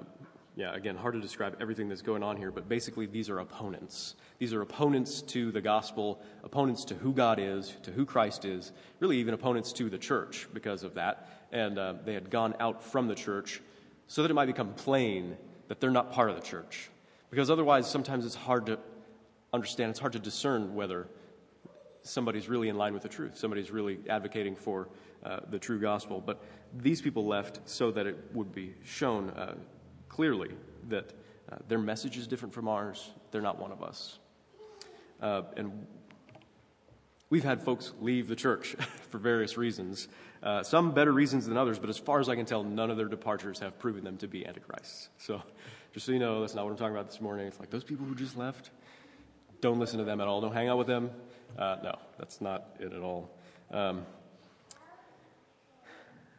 yeah, 0.58 0.74
again, 0.74 0.96
hard 0.96 1.14
to 1.14 1.22
describe 1.22 1.56
everything 1.62 1.88
that's 1.88 2.02
going 2.02 2.24
on 2.24 2.36
here, 2.36 2.50
but 2.50 2.68
basically 2.68 3.06
these 3.06 3.30
are 3.30 3.38
opponents. 3.38 4.16
These 4.40 4.54
are 4.54 4.64
opponents 4.64 5.22
to 5.22 5.52
the 5.52 5.62
gospel, 5.62 6.20
opponents 6.44 6.84
to 6.86 6.96
who 6.96 7.14
God 7.14 7.38
is, 7.38 7.78
to 7.84 7.92
who 7.92 8.08
Christ 8.08 8.44
is, 8.44 8.72
really 9.00 9.18
even 9.18 9.36
opponents 9.36 9.72
to 9.74 9.88
the 9.88 10.00
church 10.00 10.48
because 10.56 10.82
of 10.82 10.96
that. 10.96 11.30
And 11.52 11.78
uh, 11.78 11.94
they 12.04 12.16
had 12.16 12.32
gone 12.32 12.56
out 12.60 12.84
from 12.84 13.08
the 13.08 13.14
church 13.14 13.62
so 14.08 14.24
that 14.24 14.32
it 14.32 14.34
might 14.34 14.48
become 14.48 14.74
plain 14.74 15.38
that 15.68 15.80
they're 15.80 15.92
not 15.92 16.12
part 16.12 16.32
of 16.32 16.36
the 16.36 16.42
church. 16.42 16.90
Because 17.30 17.52
otherwise, 17.52 17.88
sometimes 17.88 18.26
it's 18.26 18.34
hard 18.34 18.66
to 18.66 18.80
understand, 19.54 19.92
it's 19.92 20.00
hard 20.00 20.14
to 20.14 20.20
discern 20.20 20.74
whether 20.74 21.08
somebody's 22.02 22.50
really 22.50 22.70
in 22.70 22.78
line 22.78 22.96
with 22.96 23.04
the 23.04 23.10
truth, 23.10 23.38
somebody's 23.38 23.70
really 23.70 24.00
advocating 24.10 24.56
for 24.56 24.90
uh, 25.24 25.42
the 25.52 25.60
true 25.60 25.80
gospel. 25.80 26.20
But 26.20 26.44
these 26.76 27.00
people 27.00 27.28
left 27.28 27.60
so 27.70 27.92
that 27.92 28.08
it 28.08 28.18
would 28.34 28.56
be 28.56 28.74
shown. 28.84 29.30
Uh, 29.30 29.54
clearly 30.18 30.50
that 30.90 31.14
uh, 31.52 31.58
their 31.68 31.78
message 31.78 32.18
is 32.18 32.26
different 32.26 32.52
from 32.52 32.68
ours. 32.68 33.12
They're 33.30 33.40
not 33.40 33.60
one 33.60 33.72
of 33.72 33.84
us. 33.84 34.18
Uh, 35.22 35.44
and 35.56 35.86
we've 37.30 37.44
had 37.44 37.62
folks 37.62 37.94
leave 38.02 38.28
the 38.28 38.36
church 38.36 38.70
for 39.12 39.20
various 39.20 39.58
reasons, 39.58 40.08
uh, 40.42 40.64
some 40.64 40.92
better 40.92 41.12
reasons 41.12 41.46
than 41.46 41.56
others, 41.56 41.78
but 41.78 41.88
as 41.88 42.00
far 42.00 42.20
as 42.20 42.30
I 42.30 42.36
can 42.36 42.48
tell, 42.48 42.64
none 42.64 42.90
of 42.90 42.98
their 42.98 43.08
departures 43.08 43.60
have 43.60 43.78
proven 43.78 44.04
them 44.04 44.18
to 44.18 44.28
be 44.28 44.44
antichrists. 44.44 45.10
So 45.20 45.44
just 45.94 46.08
so 46.08 46.14
you 46.14 46.20
know, 46.20 46.42
that's 46.42 46.56
not 46.56 46.66
what 46.66 46.72
I'm 46.72 46.78
talking 46.78 46.96
about 46.96 47.12
this 47.12 47.22
morning. 47.22 47.46
It's 47.46 47.60
like 47.60 47.70
those 47.70 47.84
people 47.84 48.08
who 48.08 48.16
just 48.16 48.36
left, 48.36 48.72
don't 49.62 49.78
listen 49.78 50.00
to 50.00 50.04
them 50.04 50.20
at 50.20 50.28
all. 50.28 50.42
Don't 50.42 50.54
hang 50.54 50.68
out 50.68 50.80
with 50.80 50.88
them. 50.88 51.12
Uh, 51.56 51.76
no, 51.84 51.96
that's 52.18 52.42
not 52.42 52.76
it 52.80 52.92
at 52.92 53.04
all. 53.04 53.30
Um, 53.70 54.04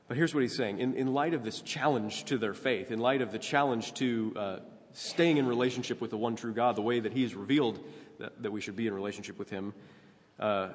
but 0.09 0.17
here's 0.17 0.35
what 0.35 0.43
he's 0.43 0.57
saying 0.57 0.79
in, 0.79 0.95
in 0.95 1.13
light 1.13 1.35
of 1.35 1.45
this 1.45 1.61
challenge 1.61 2.25
to 2.25 2.39
their 2.39 2.55
faith, 2.55 2.91
in 2.91 2.99
light 2.99 3.21
of 3.21 3.31
the 3.31 3.39
challenge 3.39 3.93
to 3.95 4.33
uh, 4.37 4.59
staying 4.93 5.37
in 5.37 5.47
relationship 5.47 6.01
with 6.01 6.11
the 6.11 6.17
one 6.17 6.35
true 6.35 6.55
God, 6.55 6.77
the 6.77 6.83
way 6.83 6.99
that 6.99 7.13
he 7.13 7.23
has 7.23 7.35
revealed 7.35 7.79
that, 8.19 8.43
that 8.43 8.51
we 8.51 8.63
should 8.63 8.75
be 8.75 8.87
in 8.87 8.95
relationship 8.95 9.39
with 9.39 9.51
him, 9.51 9.75
uh, 10.41 10.71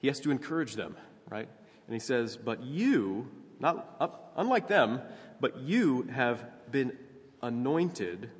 he 0.00 0.08
has 0.08 0.18
to 0.20 0.32
encourage 0.32 0.74
them, 0.74 0.96
right? 1.30 1.48
And 1.86 1.94
he 1.94 2.00
says, 2.00 2.36
But 2.36 2.62
you, 2.62 3.28
not 3.60 3.96
uh, 4.00 4.08
unlike 4.36 4.66
them, 4.66 5.00
but 5.40 5.58
you 5.58 6.02
have 6.12 6.44
been 6.70 6.92
anointed 7.40 8.30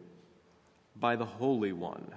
by 0.96 1.14
the 1.14 1.24
Holy 1.24 1.72
One. 1.72 2.14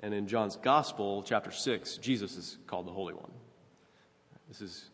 And 0.00 0.14
in 0.14 0.28
John's 0.28 0.56
Gospel, 0.56 1.22
chapter 1.22 1.50
6, 1.50 1.96
Jesus 1.98 2.36
is 2.36 2.58
called 2.66 2.86
the 2.86 2.92
Holy 2.92 3.14
One. 3.14 3.30
This 4.48 4.60
is 4.60 4.90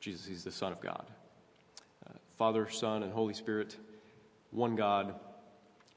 Jesus, 0.00 0.26
he's 0.26 0.44
the 0.44 0.50
Son 0.50 0.72
of 0.72 0.80
God. 0.80 1.04
Uh, 2.06 2.14
Father, 2.36 2.68
Son, 2.70 3.02
and 3.02 3.12
Holy 3.12 3.34
Spirit, 3.34 3.76
one 4.50 4.74
God, 4.74 5.14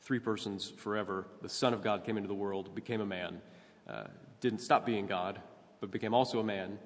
three 0.01 0.19
persons 0.19 0.69
forever. 0.69 1.25
The 1.41 1.49
Son 1.49 1.73
of 1.73 1.81
God 1.81 2.03
came 2.03 2.17
into 2.17 2.27
the 2.27 2.35
world, 2.35 2.75
became 2.75 2.99
a 2.99 3.05
man, 3.05 3.41
uh, 3.87 4.03
didn't 4.41 4.59
stop 4.59 4.85
being 4.85 5.07
God, 5.07 5.39
but 5.79 5.89
became 5.89 6.13
also 6.13 6.39
a 6.39 6.43
man, 6.43 6.77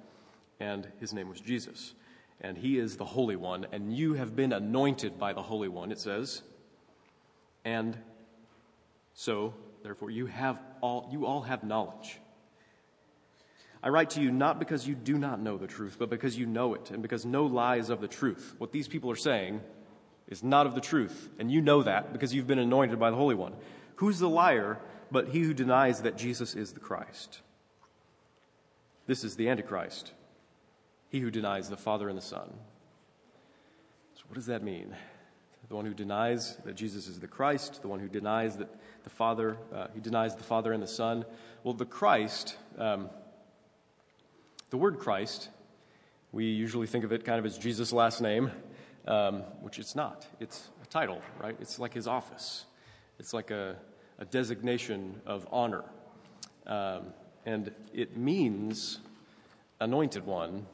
and 0.59 0.87
his 0.99 1.11
name 1.11 1.27
was 1.27 1.41
Jesus. 1.41 1.95
And 2.39 2.55
he 2.55 2.77
is 2.77 2.97
the 2.97 3.05
Holy 3.05 3.35
One, 3.35 3.65
and 3.71 3.91
you 3.91 4.13
have 4.13 4.35
been 4.35 4.53
anointed 4.53 5.17
by 5.17 5.33
the 5.33 5.41
Holy 5.41 5.67
One, 5.67 5.91
it 5.91 5.99
says. 5.99 6.43
And 7.65 7.97
so, 9.15 9.55
therefore, 9.81 10.11
you 10.11 10.27
have 10.27 10.59
all 10.81 11.09
you 11.11 11.25
all 11.25 11.41
have 11.41 11.63
knowledge. 11.63 12.19
I 13.87 13.89
write 13.89 14.09
to 14.11 14.21
you 14.21 14.31
not 14.31 14.59
because 14.59 14.85
you 14.85 14.95
do 14.95 15.17
not 15.17 15.39
know 15.39 15.57
the 15.57 15.65
truth, 15.65 15.95
but 15.97 16.09
because 16.09 16.37
you 16.37 16.45
know 16.45 16.73
it, 16.73 16.91
and 16.91 17.01
because 17.01 17.25
no 17.25 17.45
lie 17.45 17.77
is 17.77 17.89
of 17.89 18.01
the 18.01 18.07
truth. 18.09 18.53
What 18.57 18.73
these 18.73 18.85
people 18.85 19.09
are 19.09 19.15
saying 19.15 19.61
is 20.27 20.43
not 20.43 20.67
of 20.67 20.75
the 20.75 20.81
truth, 20.81 21.29
and 21.39 21.49
you 21.49 21.61
know 21.61 21.81
that 21.83 22.11
because 22.11 22.33
you've 22.33 22.47
been 22.47 22.59
anointed 22.59 22.99
by 22.99 23.11
the 23.11 23.15
Holy 23.15 23.33
One. 23.33 23.53
Who's 23.95 24.19
the 24.19 24.27
liar 24.27 24.77
but 25.09 25.29
he 25.29 25.39
who 25.39 25.53
denies 25.53 26.01
that 26.01 26.17
Jesus 26.17 26.53
is 26.53 26.73
the 26.73 26.81
Christ? 26.81 27.39
This 29.05 29.23
is 29.23 29.37
the 29.37 29.47
Antichrist, 29.47 30.11
he 31.07 31.21
who 31.21 31.31
denies 31.31 31.69
the 31.69 31.77
Father 31.77 32.09
and 32.09 32.17
the 32.17 32.21
Son. 32.21 32.53
So, 34.15 34.23
what 34.27 34.35
does 34.35 34.47
that 34.47 34.63
mean? 34.63 34.93
The 35.69 35.75
one 35.77 35.85
who 35.85 35.93
denies 35.93 36.57
that 36.65 36.75
Jesus 36.75 37.07
is 37.07 37.21
the 37.21 37.27
Christ, 37.27 37.81
the 37.81 37.87
one 37.87 38.01
who 38.01 38.09
denies 38.09 38.57
that 38.57 38.67
the 39.05 39.09
Father, 39.09 39.55
uh, 39.73 39.87
he 39.93 40.01
denies 40.01 40.35
the 40.35 40.43
Father 40.43 40.73
and 40.73 40.83
the 40.83 40.87
Son. 40.87 41.23
Well, 41.63 41.73
the 41.73 41.85
Christ. 41.85 42.57
Um, 42.77 43.09
the 44.69 44.77
word 44.77 44.99
Christ, 44.99 45.49
we 46.31 46.45
usually 46.45 46.87
think 46.87 47.03
of 47.05 47.11
it 47.11 47.23
kind 47.23 47.39
of 47.39 47.45
as 47.45 47.57
Jesus' 47.57 47.93
last 47.93 48.21
name, 48.21 48.51
um, 49.07 49.39
which 49.61 49.79
it's 49.79 49.95
not. 49.95 50.27
It's 50.39 50.69
a 50.83 50.87
title, 50.87 51.21
right? 51.41 51.55
It's 51.61 51.79
like 51.79 51.93
his 51.93 52.07
office, 52.07 52.65
it's 53.19 53.33
like 53.33 53.51
a, 53.51 53.77
a 54.19 54.25
designation 54.25 55.21
of 55.25 55.47
honor. 55.51 55.83
Um, 56.65 57.13
and 57.45 57.71
it 57.93 58.17
means 58.17 58.99
anointed 59.79 60.25
one, 60.25 60.65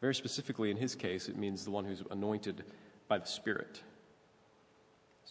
Very 0.00 0.14
specifically, 0.14 0.70
in 0.70 0.76
his 0.76 0.94
case, 0.94 1.28
it 1.28 1.36
means 1.36 1.64
the 1.64 1.70
one 1.70 1.84
who's 1.84 2.02
anointed 2.10 2.64
by 3.08 3.18
the 3.18 3.26
Spirit. 3.26 3.82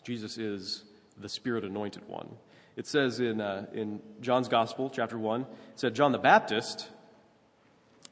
Jesus 0.03 0.37
is 0.37 0.83
the 1.17 1.29
Spirit 1.29 1.63
anointed 1.63 2.07
one. 2.07 2.29
It 2.75 2.87
says 2.87 3.19
in, 3.19 3.41
uh, 3.41 3.67
in 3.73 4.01
John's 4.21 4.47
Gospel, 4.47 4.89
chapter 4.89 5.17
1, 5.17 5.41
it 5.41 5.47
said, 5.75 5.95
John 5.95 6.11
the 6.11 6.17
Baptist 6.17 6.89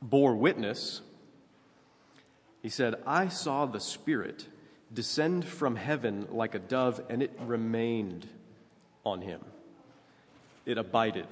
bore 0.03 0.35
witness. 0.35 1.01
He 2.61 2.69
said, 2.69 2.95
I 3.07 3.29
saw 3.29 3.65
the 3.65 3.79
Spirit 3.79 4.47
descend 4.93 5.45
from 5.45 5.75
heaven 5.75 6.27
like 6.29 6.53
a 6.53 6.59
dove, 6.59 7.01
and 7.09 7.23
it 7.23 7.37
remained 7.45 8.27
on 9.05 9.21
him. 9.21 9.41
It 10.65 10.77
abided 10.77 11.27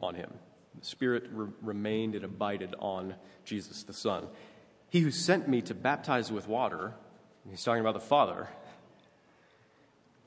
on 0.00 0.14
him. 0.14 0.30
The 0.78 0.86
Spirit 0.86 1.24
re- 1.32 1.48
remained, 1.60 2.14
it 2.14 2.24
abided 2.24 2.74
on 2.78 3.14
Jesus 3.44 3.82
the 3.82 3.92
Son. 3.92 4.26
He 4.88 5.00
who 5.00 5.10
sent 5.10 5.48
me 5.48 5.60
to 5.62 5.74
baptize 5.74 6.32
with 6.32 6.48
water, 6.48 6.94
he's 7.48 7.62
talking 7.62 7.80
about 7.80 7.94
the 7.94 8.00
Father, 8.00 8.48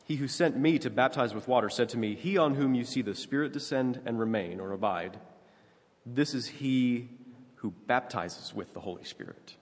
he 0.06 0.15
who 0.15 0.27
sent 0.27 0.58
me 0.58 0.79
to 0.79 0.89
baptize 0.89 1.34
with 1.34 1.50
water 1.50 1.70
said 1.70 1.89
to 1.89 1.98
me, 1.98 2.15
He 2.15 2.38
on 2.38 2.56
whom 2.56 2.75
you 2.75 2.86
see 2.86 3.01
the 3.01 3.15
Spirit 3.15 3.51
descend 3.51 4.01
and 4.06 4.20
remain 4.20 4.62
or 4.62 4.72
abide, 4.72 5.20
this 6.06 6.34
is 6.34 6.48
he 6.48 7.10
who 7.57 7.71
baptizes 7.87 8.53
with 8.53 8.73
the 8.73 8.79
Holy 8.79 9.03
Spirit. 9.03 9.55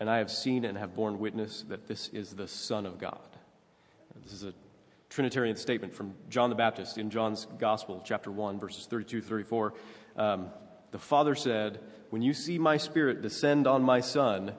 And 0.00 0.08
I 0.08 0.18
have 0.18 0.30
seen 0.30 0.64
and 0.64 0.78
have 0.78 0.94
borne 0.94 1.18
witness 1.18 1.64
that 1.68 1.86
this 1.86 2.08
is 2.08 2.34
the 2.34 2.48
Son 2.48 2.86
of 2.86 2.98
God. 2.98 3.18
This 4.22 4.32
is 4.32 4.44
a 4.44 4.54
Trinitarian 5.10 5.56
statement 5.56 5.94
from 5.94 6.14
John 6.28 6.50
the 6.50 6.56
Baptist 6.56 6.98
in 6.98 7.10
John's 7.10 7.46
Gospel, 7.58 8.02
chapter 8.04 8.30
1, 8.30 8.60
verses 8.60 8.86
32 8.86 9.22
34. 9.22 9.74
Um, 10.16 10.48
the 10.90 10.98
Father 10.98 11.34
said, 11.34 11.80
When 12.10 12.22
you 12.22 12.34
see 12.34 12.58
my 12.58 12.76
Spirit 12.76 13.22
descend 13.22 13.66
on 13.66 13.82
my 13.82 14.00
Son, 14.00 14.52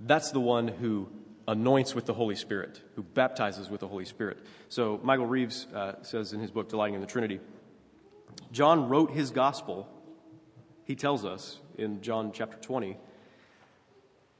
that's 0.00 0.30
the 0.30 0.40
one 0.40 0.68
who 0.68 1.08
anoints 1.46 1.94
with 1.94 2.06
the 2.06 2.14
Holy 2.14 2.36
Spirit, 2.36 2.80
who 2.94 3.02
baptizes 3.02 3.68
with 3.68 3.80
the 3.80 3.88
Holy 3.88 4.04
Spirit. 4.04 4.38
So 4.68 5.00
Michael 5.02 5.26
Reeves 5.26 5.66
uh, 5.74 5.94
says 6.02 6.32
in 6.32 6.40
his 6.40 6.50
book, 6.50 6.68
Delighting 6.68 6.94
in 6.94 7.00
the 7.00 7.06
Trinity, 7.06 7.40
John 8.52 8.88
wrote 8.88 9.10
his 9.10 9.30
gospel, 9.30 9.88
he 10.88 10.96
tells 10.96 11.22
us 11.22 11.58
in 11.76 12.00
John 12.00 12.32
chapter 12.32 12.56
20, 12.56 12.96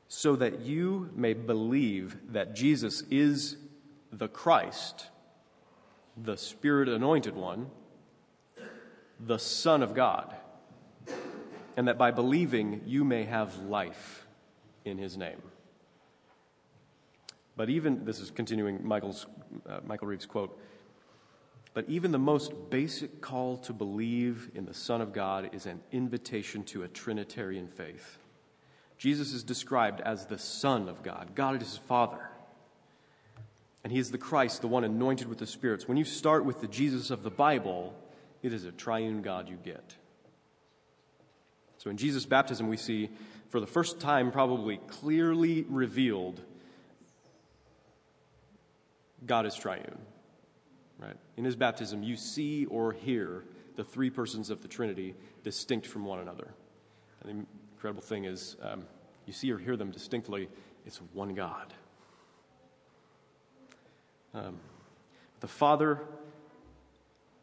so 0.08 0.34
that 0.34 0.60
you 0.60 1.10
may 1.14 1.34
believe 1.34 2.16
that 2.32 2.54
Jesus 2.56 3.02
is 3.10 3.58
the 4.10 4.28
Christ, 4.28 5.08
the 6.16 6.38
Spirit 6.38 6.88
anointed 6.88 7.36
one, 7.36 7.66
the 9.20 9.38
Son 9.38 9.82
of 9.82 9.94
God, 9.94 10.34
and 11.76 11.86
that 11.86 11.98
by 11.98 12.10
believing 12.10 12.80
you 12.86 13.04
may 13.04 13.24
have 13.24 13.58
life 13.58 14.26
in 14.86 14.96
his 14.96 15.18
name. 15.18 15.42
But 17.56 17.68
even, 17.68 18.06
this 18.06 18.20
is 18.20 18.30
continuing 18.30 18.86
Michael's, 18.86 19.26
uh, 19.68 19.80
Michael 19.86 20.08
Reeves' 20.08 20.24
quote, 20.24 20.58
but 21.78 21.88
even 21.88 22.10
the 22.10 22.18
most 22.18 22.70
basic 22.70 23.20
call 23.20 23.56
to 23.56 23.72
believe 23.72 24.50
in 24.56 24.66
the 24.66 24.74
Son 24.74 25.00
of 25.00 25.12
God 25.12 25.50
is 25.52 25.64
an 25.64 25.80
invitation 25.92 26.64
to 26.64 26.82
a 26.82 26.88
Trinitarian 26.88 27.68
faith. 27.68 28.18
Jesus 28.96 29.32
is 29.32 29.44
described 29.44 30.00
as 30.00 30.26
the 30.26 30.38
Son 30.38 30.88
of 30.88 31.04
God. 31.04 31.36
God 31.36 31.62
is 31.62 31.68
his 31.68 31.78
Father. 31.78 32.30
And 33.84 33.92
he 33.92 34.00
is 34.00 34.10
the 34.10 34.18
Christ, 34.18 34.60
the 34.60 34.66
one 34.66 34.82
anointed 34.82 35.28
with 35.28 35.38
the 35.38 35.46
spirits. 35.46 35.86
When 35.86 35.96
you 35.96 36.04
start 36.04 36.44
with 36.44 36.60
the 36.60 36.66
Jesus 36.66 37.12
of 37.12 37.22
the 37.22 37.30
Bible, 37.30 37.94
it 38.42 38.52
is 38.52 38.64
a 38.64 38.72
triune 38.72 39.22
God 39.22 39.48
you 39.48 39.56
get. 39.64 39.94
So 41.76 41.90
in 41.90 41.96
Jesus' 41.96 42.26
baptism, 42.26 42.66
we 42.66 42.76
see 42.76 43.08
for 43.50 43.60
the 43.60 43.68
first 43.68 44.00
time, 44.00 44.32
probably 44.32 44.78
clearly 44.88 45.64
revealed 45.68 46.40
God 49.24 49.46
is 49.46 49.54
triune. 49.54 49.98
In 51.38 51.44
his 51.44 51.54
baptism, 51.54 52.02
you 52.02 52.16
see 52.16 52.66
or 52.66 52.92
hear 52.92 53.44
the 53.76 53.84
three 53.84 54.10
persons 54.10 54.50
of 54.50 54.60
the 54.60 54.66
Trinity 54.66 55.14
distinct 55.44 55.86
from 55.86 56.04
one 56.04 56.18
another. 56.18 56.48
And 57.22 57.30
the 57.30 57.46
incredible 57.76 58.02
thing 58.02 58.24
is, 58.24 58.56
um, 58.60 58.84
you 59.24 59.32
see 59.32 59.52
or 59.52 59.58
hear 59.58 59.76
them 59.76 59.92
distinctly, 59.92 60.48
it's 60.84 61.00
one 61.12 61.34
God. 61.34 61.72
Um, 64.34 64.56
the 65.38 65.46
Father 65.46 66.00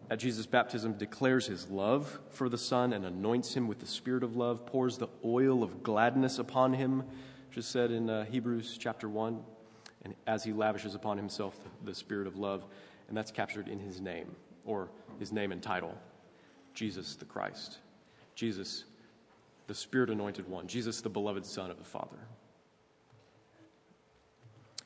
at 0.09 0.19
Jesus' 0.19 0.45
baptism 0.45 0.95
declares 0.95 1.47
his 1.47 1.69
love 1.69 2.19
for 2.31 2.49
the 2.49 2.57
Son 2.57 2.91
and 2.91 3.05
anoints 3.05 3.53
him 3.53 3.69
with 3.69 3.79
the 3.79 3.87
Spirit 3.87 4.23
of 4.23 4.35
love, 4.35 4.65
pours 4.65 4.97
the 4.97 5.07
oil 5.23 5.63
of 5.63 5.83
gladness 5.83 6.37
upon 6.37 6.73
him, 6.73 7.03
which 7.47 7.59
is 7.59 7.65
said 7.65 7.91
in 7.91 8.09
uh, 8.09 8.25
Hebrews 8.25 8.77
chapter 8.77 9.07
1 9.07 9.41
and 10.05 10.13
as 10.27 10.43
he 10.43 10.53
lavishes 10.53 10.95
upon 10.95 11.17
himself 11.17 11.57
the, 11.63 11.91
the 11.91 11.95
spirit 11.95 12.27
of 12.27 12.37
love. 12.37 12.63
And 13.07 13.15
that's 13.15 13.31
captured 13.31 13.67
in 13.67 13.79
his 13.79 14.01
name, 14.01 14.35
or 14.65 14.89
his 15.19 15.31
name 15.31 15.51
and 15.51 15.61
title 15.61 15.95
Jesus 16.73 17.15
the 17.15 17.25
Christ. 17.25 17.77
Jesus, 18.35 18.83
the 19.67 19.75
Spirit 19.75 20.09
anointed 20.09 20.49
one. 20.49 20.67
Jesus, 20.67 21.01
the 21.01 21.09
beloved 21.09 21.45
Son 21.45 21.71
of 21.71 21.77
the 21.77 21.85
Father. 21.85 22.17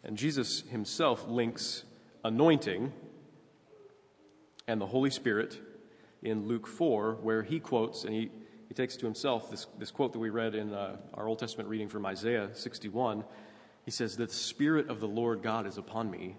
And 0.03 0.17
Jesus 0.17 0.61
himself 0.69 1.27
links 1.27 1.83
anointing 2.23 2.93
and 4.67 4.79
the 4.79 4.85
Holy 4.85 5.09
Spirit 5.09 5.59
in 6.21 6.47
Luke 6.47 6.67
4, 6.67 7.15
where 7.21 7.41
he 7.41 7.59
quotes, 7.59 8.03
and 8.03 8.13
he, 8.13 8.29
he 8.67 8.73
takes 8.73 8.95
to 8.97 9.05
himself 9.05 9.49
this, 9.49 9.65
this 9.79 9.89
quote 9.89 10.13
that 10.13 10.19
we 10.19 10.29
read 10.29 10.53
in 10.53 10.73
uh, 10.73 10.97
our 11.15 11.27
Old 11.27 11.39
Testament 11.39 11.69
reading 11.69 11.89
from 11.89 12.05
Isaiah 12.05 12.49
61 12.53 13.23
he 13.89 13.91
says, 13.91 14.15
The 14.15 14.29
Spirit 14.29 14.89
of 14.89 14.99
the 14.99 15.07
Lord 15.07 15.41
God 15.41 15.65
is 15.65 15.79
upon 15.79 16.11
me 16.11 16.35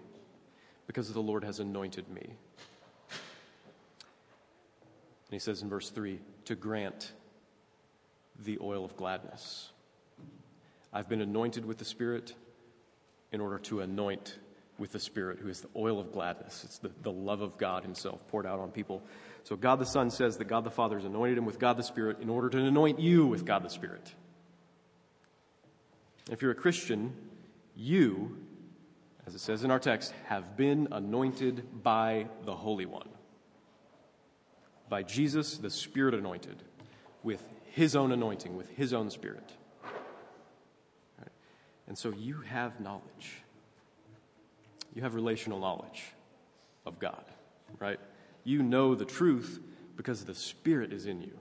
because 0.91 1.13
the 1.13 1.21
Lord 1.21 1.45
has 1.45 1.61
anointed 1.61 2.09
me. 2.09 2.21
And 2.21 2.35
he 5.29 5.39
says 5.39 5.61
in 5.61 5.69
verse 5.69 5.89
3 5.89 6.19
to 6.43 6.55
grant 6.55 7.13
the 8.43 8.57
oil 8.61 8.83
of 8.83 8.97
gladness. 8.97 9.69
I've 10.91 11.07
been 11.07 11.21
anointed 11.21 11.63
with 11.63 11.77
the 11.77 11.85
Spirit 11.85 12.33
in 13.31 13.39
order 13.39 13.57
to 13.59 13.79
anoint 13.79 14.37
with 14.77 14.91
the 14.91 14.99
Spirit, 14.99 15.39
who 15.39 15.47
is 15.47 15.61
the 15.61 15.69
oil 15.77 15.97
of 15.97 16.11
gladness. 16.11 16.65
It's 16.65 16.79
the, 16.79 16.91
the 17.03 17.11
love 17.11 17.39
of 17.39 17.57
God 17.57 17.83
Himself 17.83 18.19
poured 18.27 18.45
out 18.45 18.59
on 18.59 18.69
people. 18.71 19.01
So 19.45 19.55
God 19.55 19.79
the 19.79 19.85
Son 19.85 20.11
says 20.11 20.35
that 20.39 20.49
God 20.49 20.65
the 20.65 20.71
Father 20.71 20.97
has 20.97 21.05
anointed 21.05 21.37
him 21.37 21.45
with 21.45 21.57
God 21.57 21.77
the 21.77 21.83
Spirit 21.83 22.17
in 22.19 22.29
order 22.29 22.49
to 22.49 22.57
anoint 22.57 22.99
you 22.99 23.27
with 23.27 23.45
God 23.45 23.63
the 23.63 23.69
Spirit. 23.69 24.13
If 26.29 26.41
you're 26.41 26.51
a 26.51 26.55
Christian, 26.55 27.13
you, 27.77 28.35
as 29.27 29.35
it 29.35 29.39
says 29.39 29.63
in 29.63 29.71
our 29.71 29.79
text, 29.79 30.13
have 30.25 30.57
been 30.57 30.87
anointed 30.91 31.83
by 31.83 32.27
the 32.45 32.55
Holy 32.55 32.85
One. 32.85 33.07
By 34.89 35.03
Jesus, 35.03 35.57
the 35.57 35.69
Spirit 35.69 36.13
anointed, 36.13 36.63
with 37.23 37.43
His 37.65 37.95
own 37.95 38.11
anointing, 38.11 38.57
with 38.57 38.69
His 38.69 38.93
own 38.93 39.09
Spirit. 39.09 39.51
Right? 39.83 41.31
And 41.87 41.97
so 41.97 42.09
you 42.09 42.41
have 42.41 42.79
knowledge. 42.79 43.41
You 44.93 45.03
have 45.03 45.15
relational 45.15 45.59
knowledge 45.59 46.03
of 46.85 46.99
God, 46.99 47.23
right? 47.79 47.99
You 48.43 48.63
know 48.63 48.95
the 48.95 49.05
truth 49.05 49.59
because 49.95 50.25
the 50.25 50.35
Spirit 50.35 50.91
is 50.91 51.05
in 51.05 51.21
you. 51.21 51.37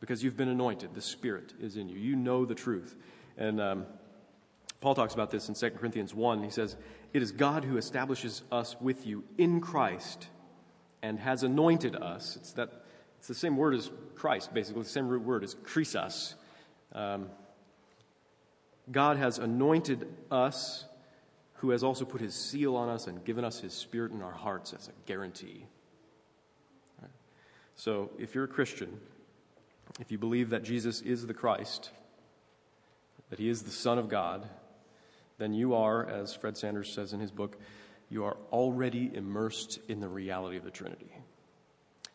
Because 0.00 0.22
you've 0.22 0.36
been 0.36 0.48
anointed, 0.48 0.94
the 0.94 1.02
Spirit 1.02 1.52
is 1.60 1.76
in 1.76 1.88
you. 1.88 1.98
You 1.98 2.16
know 2.16 2.44
the 2.44 2.54
truth. 2.54 2.96
And 3.36 3.60
um, 3.60 3.86
Paul 4.80 4.94
talks 4.94 5.14
about 5.14 5.30
this 5.30 5.48
in 5.48 5.54
2 5.54 5.70
Corinthians 5.76 6.14
1. 6.14 6.42
He 6.42 6.50
says, 6.50 6.76
It 7.12 7.22
is 7.22 7.32
God 7.32 7.64
who 7.64 7.76
establishes 7.76 8.42
us 8.52 8.76
with 8.80 9.06
you 9.06 9.24
in 9.38 9.60
Christ 9.60 10.28
and 11.02 11.18
has 11.18 11.42
anointed 11.42 11.96
us. 11.96 12.36
It's, 12.36 12.52
that, 12.52 12.84
it's 13.18 13.28
the 13.28 13.34
same 13.34 13.56
word 13.56 13.74
as 13.74 13.90
Christ, 14.14 14.52
basically, 14.52 14.82
the 14.82 14.88
same 14.88 15.08
root 15.08 15.22
word 15.22 15.44
as 15.44 15.54
Christos. 15.54 16.34
Um, 16.92 17.28
God 18.90 19.16
has 19.16 19.38
anointed 19.38 20.06
us, 20.30 20.84
who 21.54 21.70
has 21.70 21.82
also 21.82 22.04
put 22.04 22.20
his 22.20 22.34
seal 22.34 22.76
on 22.76 22.88
us 22.88 23.06
and 23.06 23.24
given 23.24 23.44
us 23.44 23.60
his 23.60 23.72
spirit 23.72 24.12
in 24.12 24.22
our 24.22 24.32
hearts 24.32 24.72
as 24.72 24.88
a 24.88 24.92
guarantee. 25.06 25.66
Right? 27.00 27.10
So, 27.74 28.10
if 28.18 28.34
you're 28.34 28.44
a 28.44 28.48
Christian, 28.48 29.00
if 30.00 30.12
you 30.12 30.18
believe 30.18 30.50
that 30.50 30.62
Jesus 30.62 31.00
is 31.00 31.26
the 31.26 31.34
Christ, 31.34 31.90
that 33.30 33.38
he 33.38 33.48
is 33.48 33.62
the 33.62 33.70
Son 33.70 33.98
of 33.98 34.08
God, 34.08 34.48
then 35.38 35.52
you 35.52 35.74
are, 35.74 36.06
as 36.08 36.34
Fred 36.34 36.56
Sanders 36.56 36.92
says 36.92 37.12
in 37.12 37.20
his 37.20 37.30
book, 37.30 37.58
you 38.08 38.24
are 38.24 38.36
already 38.52 39.10
immersed 39.12 39.78
in 39.88 40.00
the 40.00 40.08
reality 40.08 40.56
of 40.56 40.64
the 40.64 40.70
Trinity. 40.70 41.10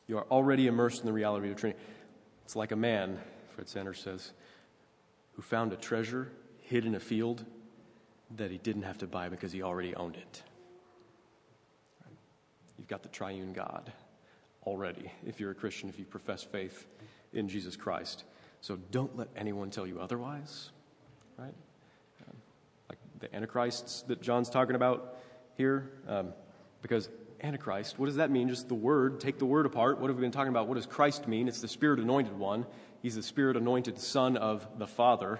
You 0.07 0.17
are 0.17 0.25
already 0.31 0.67
immersed 0.67 1.01
in 1.01 1.05
the 1.05 1.13
reality 1.13 1.49
of 1.49 1.55
the 1.55 1.60
Trinity. 1.60 1.81
It's 2.45 2.55
like 2.55 2.71
a 2.71 2.75
man, 2.75 3.19
Fred 3.55 3.69
Sanders 3.69 3.99
says, 3.99 4.31
who 5.34 5.41
found 5.41 5.73
a 5.73 5.77
treasure 5.77 6.31
hid 6.62 6.86
in 6.86 6.95
a 6.95 6.99
field 6.99 7.45
that 8.38 8.51
he 8.51 8.57
didn't 8.57 8.84
have 8.84 8.97
to 8.99 9.07
buy 9.07 9.29
because 9.29 9.51
he 9.51 9.62
already 9.62 9.95
owned 9.95 10.15
it. 10.15 10.43
You've 12.77 12.88
got 12.88 13.03
the 13.03 13.10
triune 13.10 13.53
God 13.53 13.91
already, 14.65 15.12
if 15.25 15.39
you're 15.39 15.51
a 15.51 15.55
Christian, 15.55 15.89
if 15.89 15.99
you 15.99 16.05
profess 16.05 16.43
faith 16.43 16.88
in 17.34 17.47
Jesus 17.47 17.75
Christ. 17.75 18.23
So 18.62 18.77
don't 18.91 19.15
let 19.17 19.27
anyone 19.36 19.69
tell 19.69 19.86
you 19.86 19.99
otherwise, 19.99 20.71
right? 21.38 21.53
The 23.21 23.34
antichrists 23.36 24.01
that 24.03 24.21
John's 24.21 24.49
talking 24.49 24.75
about 24.75 25.17
here, 25.55 25.91
um, 26.07 26.34
because 26.81 27.10
Antichrist, 27.43 27.97
what 27.97 28.07
does 28.07 28.17
that 28.17 28.29
mean? 28.29 28.49
Just 28.49 28.67
the 28.67 28.75
word, 28.75 29.19
take 29.19 29.39
the 29.39 29.45
word 29.45 29.65
apart. 29.65 29.99
What 29.99 30.10
have 30.10 30.17
we 30.17 30.21
been 30.21 30.31
talking 30.31 30.49
about? 30.49 30.67
What 30.67 30.75
does 30.75 30.86
Christ 30.86 31.27
mean? 31.27 31.47
It's 31.47 31.62
the 31.62 31.67
Spirit 31.67 31.99
anointed 31.99 32.38
one. 32.38 32.65
He's 33.01 33.15
the 33.15 33.23
Spirit 33.23 33.57
anointed 33.57 33.99
Son 33.99 34.38
of 34.38 34.67
the 34.77 34.88
Father. 34.88 35.39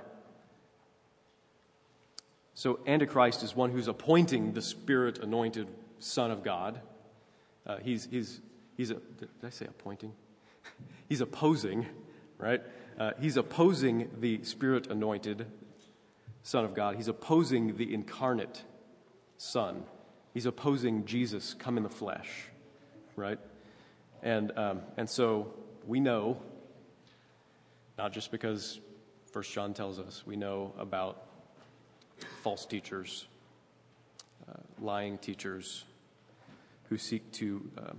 So, 2.54 2.80
Antichrist 2.86 3.44
is 3.44 3.56
one 3.56 3.72
who's 3.72 3.88
appointing 3.88 4.54
the 4.54 4.62
Spirit 4.62 5.20
anointed 5.20 5.68
Son 6.00 6.32
of 6.32 6.44
God. 6.44 6.82
Uh, 7.66 7.78
he's, 7.78 8.08
he's, 8.10 8.42
he's 8.78 8.92
a, 8.92 8.96
did 8.96 9.30
I 9.44 9.50
say 9.50 9.66
appointing? 9.66 10.14
he's 11.10 11.22
opposing, 11.22 11.86
right? 12.38 12.62
Uh, 13.00 13.12
he's 13.20 13.38
opposing 13.38 14.10
the 14.20 14.44
Spirit 14.44 14.88
anointed 14.88 15.46
Son 16.44 16.66
of 16.66 16.74
God. 16.74 16.96
He's 16.96 17.08
opposing 17.08 17.78
the 17.78 17.94
incarnate 17.94 18.64
Son. 19.38 19.84
He's 20.34 20.46
opposing 20.46 21.06
Jesus 21.06 21.54
come 21.54 21.78
in 21.78 21.84
the 21.84 21.90
flesh, 21.90 22.30
right? 23.16 23.40
And, 24.24 24.58
um, 24.58 24.82
and 24.98 25.10
so 25.10 25.54
we 25.86 26.00
know, 26.00 26.42
not 27.98 28.14
just 28.14 28.32
because 28.32 28.80
First 29.32 29.52
John 29.54 29.74
tells 29.74 30.00
us, 30.00 30.24
we 30.26 30.36
know 30.36 30.74
about 30.78 31.24
false 32.44 32.66
teachers, 32.66 33.28
uh, 34.50 34.60
lying 34.80 35.18
teachers 35.18 35.86
who 36.90 36.98
seek 36.98 37.32
to 37.32 37.70
um, 37.78 37.98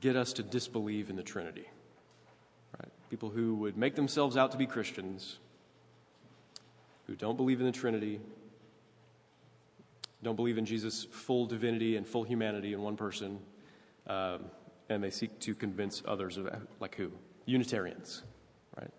get 0.00 0.16
us 0.16 0.32
to 0.34 0.42
disbelieve 0.42 1.10
in 1.10 1.16
the 1.16 1.22
Trinity. 1.22 1.68
Right? 2.78 2.92
People 3.10 3.30
who 3.30 3.54
would 3.56 3.76
make 3.76 3.94
themselves 3.94 4.36
out 4.36 4.52
to 4.52 4.58
be 4.58 4.66
Christians, 4.66 5.38
who 7.06 7.14
don't 7.14 7.36
believe 7.36 7.60
in 7.60 7.66
the 7.66 7.72
Trinity, 7.72 8.20
don't 10.22 10.36
believe 10.36 10.58
in 10.58 10.64
Jesus' 10.64 11.04
full 11.04 11.46
divinity 11.46 11.96
and 11.96 12.06
full 12.06 12.24
humanity 12.24 12.72
in 12.72 12.82
one 12.82 12.96
person, 12.96 13.38
um, 14.06 14.44
and 14.88 15.02
they 15.02 15.10
seek 15.10 15.38
to 15.40 15.54
convince 15.54 16.02
others 16.06 16.36
of 16.36 16.48
like 16.80 16.94
who? 16.96 17.10
Unitarians, 17.46 18.22
right? 18.76 18.90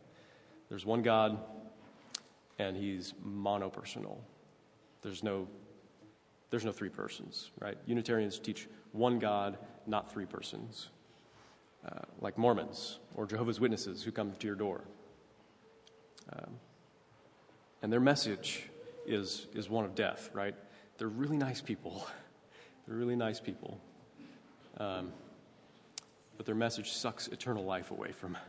There's 0.70 0.86
one 0.86 1.02
God, 1.02 1.40
and 2.60 2.78
He's 2.78 3.14
monopersonal. 3.26 4.18
There's 5.02 5.24
no, 5.24 5.48
there's 6.50 6.66
no 6.66 6.72
three 6.72 6.90
persons, 6.90 7.52
right? 7.60 7.78
Unitarians 7.86 8.40
teach 8.40 8.68
one 8.92 9.20
God, 9.20 9.58
not 9.88 10.12
three 10.12 10.26
persons, 10.26 10.90
uh, 11.88 12.00
like 12.22 12.38
Mormons 12.38 13.00
or 13.16 13.26
Jehovah's 13.26 13.60
Witnesses 13.60 14.04
who 14.04 14.12
come 14.12 14.32
to 14.32 14.48
your 14.48 14.56
door. 14.56 14.82
Um, 16.34 16.56
and 17.86 17.94
their 17.94 18.00
message 18.00 18.64
is, 19.06 19.46
is 19.54 19.70
one 19.70 19.86
of 19.86 19.94
death, 19.94 20.32
right? 20.34 20.56
They're 20.98 21.08
really 21.08 21.38
nice 21.38 21.62
people. 21.62 22.08
They're 22.88 22.98
really 22.98 23.16
nice 23.16 23.40
people. 23.40 23.80
Um, 24.80 25.14
but 26.36 26.48
their 26.48 26.56
message 26.56 26.94
sucks 26.94 27.28
eternal 27.28 27.64
life 27.64 27.92
away 27.92 28.12
from, 28.12 28.40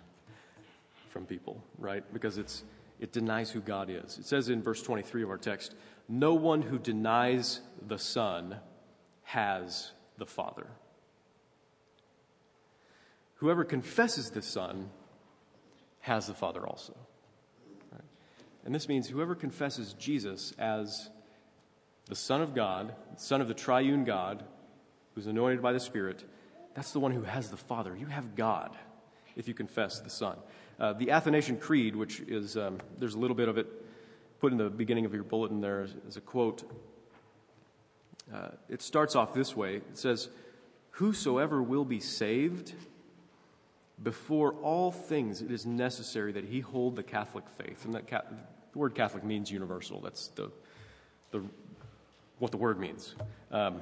from 1.10 1.26
people, 1.26 1.62
right? 1.76 2.02
Because 2.14 2.38
it's, 2.38 2.64
it 2.98 3.12
denies 3.12 3.50
who 3.50 3.60
God 3.60 3.90
is. 3.90 4.16
It 4.16 4.24
says 4.24 4.48
in 4.48 4.62
verse 4.62 4.82
23 4.82 5.24
of 5.24 5.28
our 5.28 5.36
text 5.36 5.74
No 6.08 6.32
one 6.32 6.62
who 6.62 6.78
denies 6.78 7.60
the 7.86 7.98
Son 7.98 8.56
has 9.24 9.92
the 10.16 10.24
Father. 10.24 10.66
Whoever 13.34 13.64
confesses 13.64 14.30
the 14.30 14.40
Son 14.40 14.88
has 16.00 16.26
the 16.26 16.32
Father 16.32 16.66
also. 16.66 16.96
And 18.66 18.74
this 18.74 18.88
means 18.88 19.08
whoever 19.08 19.36
confesses 19.36 19.94
Jesus 19.94 20.52
as 20.58 21.08
the 22.08 22.16
Son 22.16 22.42
of 22.42 22.52
God, 22.52 22.94
Son 23.16 23.40
of 23.40 23.46
the 23.46 23.54
triune 23.54 24.04
God, 24.04 24.42
who's 25.14 25.28
anointed 25.28 25.62
by 25.62 25.72
the 25.72 25.78
Spirit, 25.78 26.24
that's 26.74 26.92
the 26.92 26.98
one 26.98 27.12
who 27.12 27.22
has 27.22 27.48
the 27.48 27.56
Father. 27.56 27.96
You 27.96 28.06
have 28.06 28.34
God 28.34 28.76
if 29.36 29.46
you 29.46 29.54
confess 29.54 30.00
the 30.00 30.10
Son. 30.10 30.36
Uh, 30.80 30.92
the 30.94 31.12
Athanasian 31.12 31.58
Creed, 31.58 31.94
which 31.94 32.20
is, 32.20 32.56
um, 32.56 32.78
there's 32.98 33.14
a 33.14 33.18
little 33.18 33.36
bit 33.36 33.48
of 33.48 33.56
it 33.56 33.68
put 34.40 34.50
in 34.50 34.58
the 34.58 34.68
beginning 34.68 35.04
of 35.04 35.14
your 35.14 35.22
bulletin 35.22 35.60
there 35.60 35.86
as 36.06 36.16
a 36.16 36.20
quote. 36.20 36.68
Uh, 38.34 38.48
it 38.68 38.82
starts 38.82 39.14
off 39.14 39.32
this 39.32 39.56
way 39.56 39.76
it 39.76 39.96
says, 39.96 40.28
Whosoever 40.90 41.62
will 41.62 41.84
be 41.84 42.00
saved, 42.00 42.74
before 44.02 44.54
all 44.54 44.90
things 44.90 45.40
it 45.40 45.50
is 45.50 45.64
necessary 45.64 46.32
that 46.32 46.44
he 46.44 46.60
hold 46.60 46.96
the 46.96 47.02
Catholic 47.02 47.44
faith. 47.56 47.84
And 47.84 47.94
that 47.94 48.06
the 48.76 48.80
word 48.80 48.94
Catholic 48.94 49.24
means 49.24 49.50
universal. 49.50 50.02
That's 50.02 50.28
the, 50.28 50.50
the 51.30 51.42
what 52.38 52.50
the 52.50 52.58
word 52.58 52.78
means. 52.78 53.14
Um, 53.50 53.80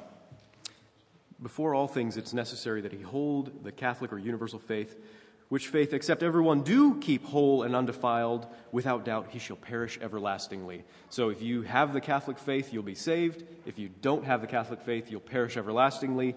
before 1.42 1.74
all 1.74 1.88
things, 1.88 2.16
it's 2.16 2.33
necessary 2.33 2.80
that 2.83 2.92
he 2.92 3.02
hold 3.02 3.64
the 3.64 3.72
Catholic 3.72 4.12
or 4.12 4.18
universal 4.18 4.61
faith, 4.61 4.96
which 5.48 5.66
faith, 5.66 5.92
except 5.92 6.22
everyone 6.22 6.62
do 6.62 6.94
keep 7.00 7.24
whole 7.24 7.64
and 7.64 7.74
undefiled, 7.74 8.46
without 8.70 9.04
doubt 9.04 9.30
he 9.30 9.40
shall 9.40 9.57
perish 9.57 9.98
everlastingly. 10.00 10.85
So 11.11 11.30
if 11.30 11.42
you 11.42 11.62
have 11.62 11.92
the 11.92 12.00
Catholic 12.00 12.38
faith, 12.38 12.72
you'll 12.72 12.85
be 12.85 12.94
saved. 12.94 13.42
If 13.66 13.80
you 13.80 13.90
don't 14.00 14.24
have 14.24 14.42
the 14.42 14.46
Catholic 14.46 14.80
faith, 14.83 15.11
you'll 15.11 15.18
perish 15.18 15.57
everlastingly. 15.57 16.37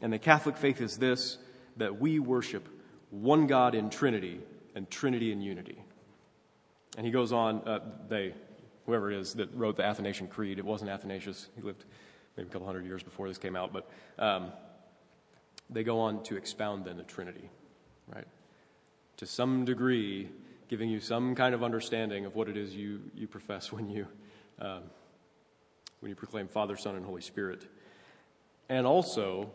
And 0.00 0.10
the 0.10 0.18
Catholic 0.18 0.56
faith 0.56 0.80
is 0.80 0.96
this 0.96 1.36
that 1.76 2.00
we 2.00 2.20
worship 2.20 2.66
one 3.10 3.46
God 3.46 3.74
in 3.74 3.90
Trinity 3.90 4.40
and 4.74 4.90
Trinity 4.90 5.30
in 5.30 5.42
unity. 5.42 5.84
And 6.96 7.06
he 7.06 7.12
goes 7.12 7.32
on, 7.32 7.62
uh, 7.66 7.80
they, 8.08 8.34
whoever 8.86 9.10
it 9.10 9.18
is 9.18 9.34
that 9.34 9.54
wrote 9.54 9.76
the 9.76 9.84
Athanasian 9.84 10.28
Creed. 10.28 10.58
It 10.58 10.64
wasn't 10.64 10.90
Athanasius. 10.90 11.48
He 11.54 11.62
lived 11.62 11.84
maybe 12.36 12.48
a 12.48 12.52
couple 12.52 12.66
hundred 12.66 12.86
years 12.86 13.02
before 13.02 13.28
this 13.28 13.38
came 13.38 13.56
out, 13.56 13.72
but 13.72 13.90
um, 14.18 14.52
they 15.70 15.84
go 15.84 16.00
on 16.00 16.22
to 16.24 16.36
expound 16.36 16.84
then 16.84 16.96
the 16.96 17.02
Trinity, 17.02 17.50
right? 18.12 18.26
To 19.18 19.26
some 19.26 19.64
degree, 19.64 20.28
giving 20.68 20.88
you 20.88 21.00
some 21.00 21.34
kind 21.34 21.54
of 21.54 21.62
understanding 21.62 22.24
of 22.24 22.34
what 22.34 22.48
it 22.48 22.56
is 22.56 22.74
you, 22.74 23.00
you 23.14 23.26
profess 23.26 23.72
when 23.72 23.90
you, 23.90 24.06
um, 24.60 24.82
when 26.00 26.10
you 26.10 26.16
proclaim 26.16 26.48
Father, 26.48 26.76
Son, 26.76 26.94
and 26.94 27.04
Holy 27.04 27.22
Spirit. 27.22 27.66
And 28.68 28.86
also 28.86 29.50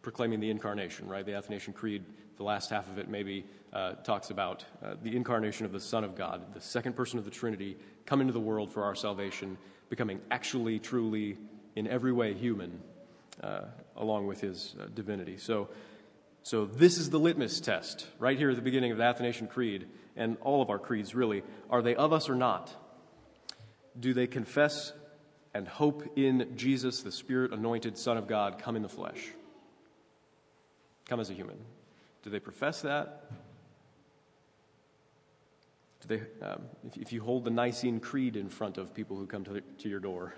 proclaiming 0.00 0.40
the 0.40 0.50
incarnation, 0.50 1.08
right? 1.08 1.26
The 1.26 1.34
Athanasian 1.34 1.74
Creed, 1.74 2.04
the 2.38 2.44
last 2.44 2.70
half 2.70 2.88
of 2.88 2.98
it 2.98 3.08
maybe 3.08 3.44
uh, 3.72 3.92
talks 4.04 4.30
about 4.30 4.64
uh, 4.82 4.94
the 5.02 5.14
incarnation 5.14 5.66
of 5.66 5.72
the 5.72 5.80
Son 5.80 6.04
of 6.04 6.16
God, 6.16 6.54
the 6.54 6.60
second 6.60 6.94
person 6.94 7.18
of 7.18 7.24
the 7.24 7.30
Trinity, 7.30 7.76
come 8.06 8.20
into 8.20 8.32
the 8.32 8.40
world 8.40 8.72
for 8.72 8.84
our 8.84 8.94
salvation, 8.94 9.58
becoming 9.90 10.20
actually, 10.30 10.78
truly, 10.78 11.36
in 11.74 11.86
every 11.88 12.12
way 12.12 12.32
human, 12.32 12.80
uh, 13.42 13.62
along 13.96 14.26
with 14.26 14.40
his 14.40 14.74
uh, 14.80 14.86
divinity. 14.94 15.36
So, 15.36 15.68
so 16.44 16.64
this 16.64 16.96
is 16.96 17.10
the 17.10 17.18
litmus 17.18 17.60
test 17.60 18.06
right 18.18 18.38
here 18.38 18.50
at 18.50 18.56
the 18.56 18.62
beginning 18.62 18.92
of 18.92 18.98
the 18.98 19.04
Athanasian 19.04 19.48
Creed, 19.48 19.88
and 20.16 20.36
all 20.40 20.62
of 20.62 20.70
our 20.70 20.78
creeds 20.78 21.14
really. 21.14 21.42
Are 21.68 21.82
they 21.82 21.96
of 21.96 22.12
us 22.12 22.28
or 22.28 22.36
not? 22.36 22.70
Do 23.98 24.14
they 24.14 24.28
confess 24.28 24.92
and 25.54 25.66
hope 25.66 26.04
in 26.16 26.52
Jesus, 26.54 27.02
the 27.02 27.10
Spirit 27.10 27.52
anointed 27.52 27.98
Son 27.98 28.16
of 28.16 28.28
God, 28.28 28.60
come 28.60 28.76
in 28.76 28.82
the 28.82 28.88
flesh? 28.88 29.32
Come 31.08 31.18
as 31.18 31.30
a 31.30 31.34
human. 31.34 31.58
Do 32.22 32.30
they 32.30 32.40
profess 32.40 32.82
that? 32.82 33.30
Do 36.00 36.16
they, 36.16 36.46
um, 36.46 36.62
if, 36.86 36.96
if, 36.96 37.12
you 37.12 37.22
hold 37.22 37.44
the 37.44 37.50
Nicene 37.50 38.00
Creed 38.00 38.36
in 38.36 38.48
front 38.48 38.78
of 38.78 38.94
people 38.94 39.16
who 39.16 39.26
come 39.26 39.44
to, 39.44 39.52
the, 39.54 39.60
to 39.60 39.88
your 39.88 40.00
door, 40.00 40.34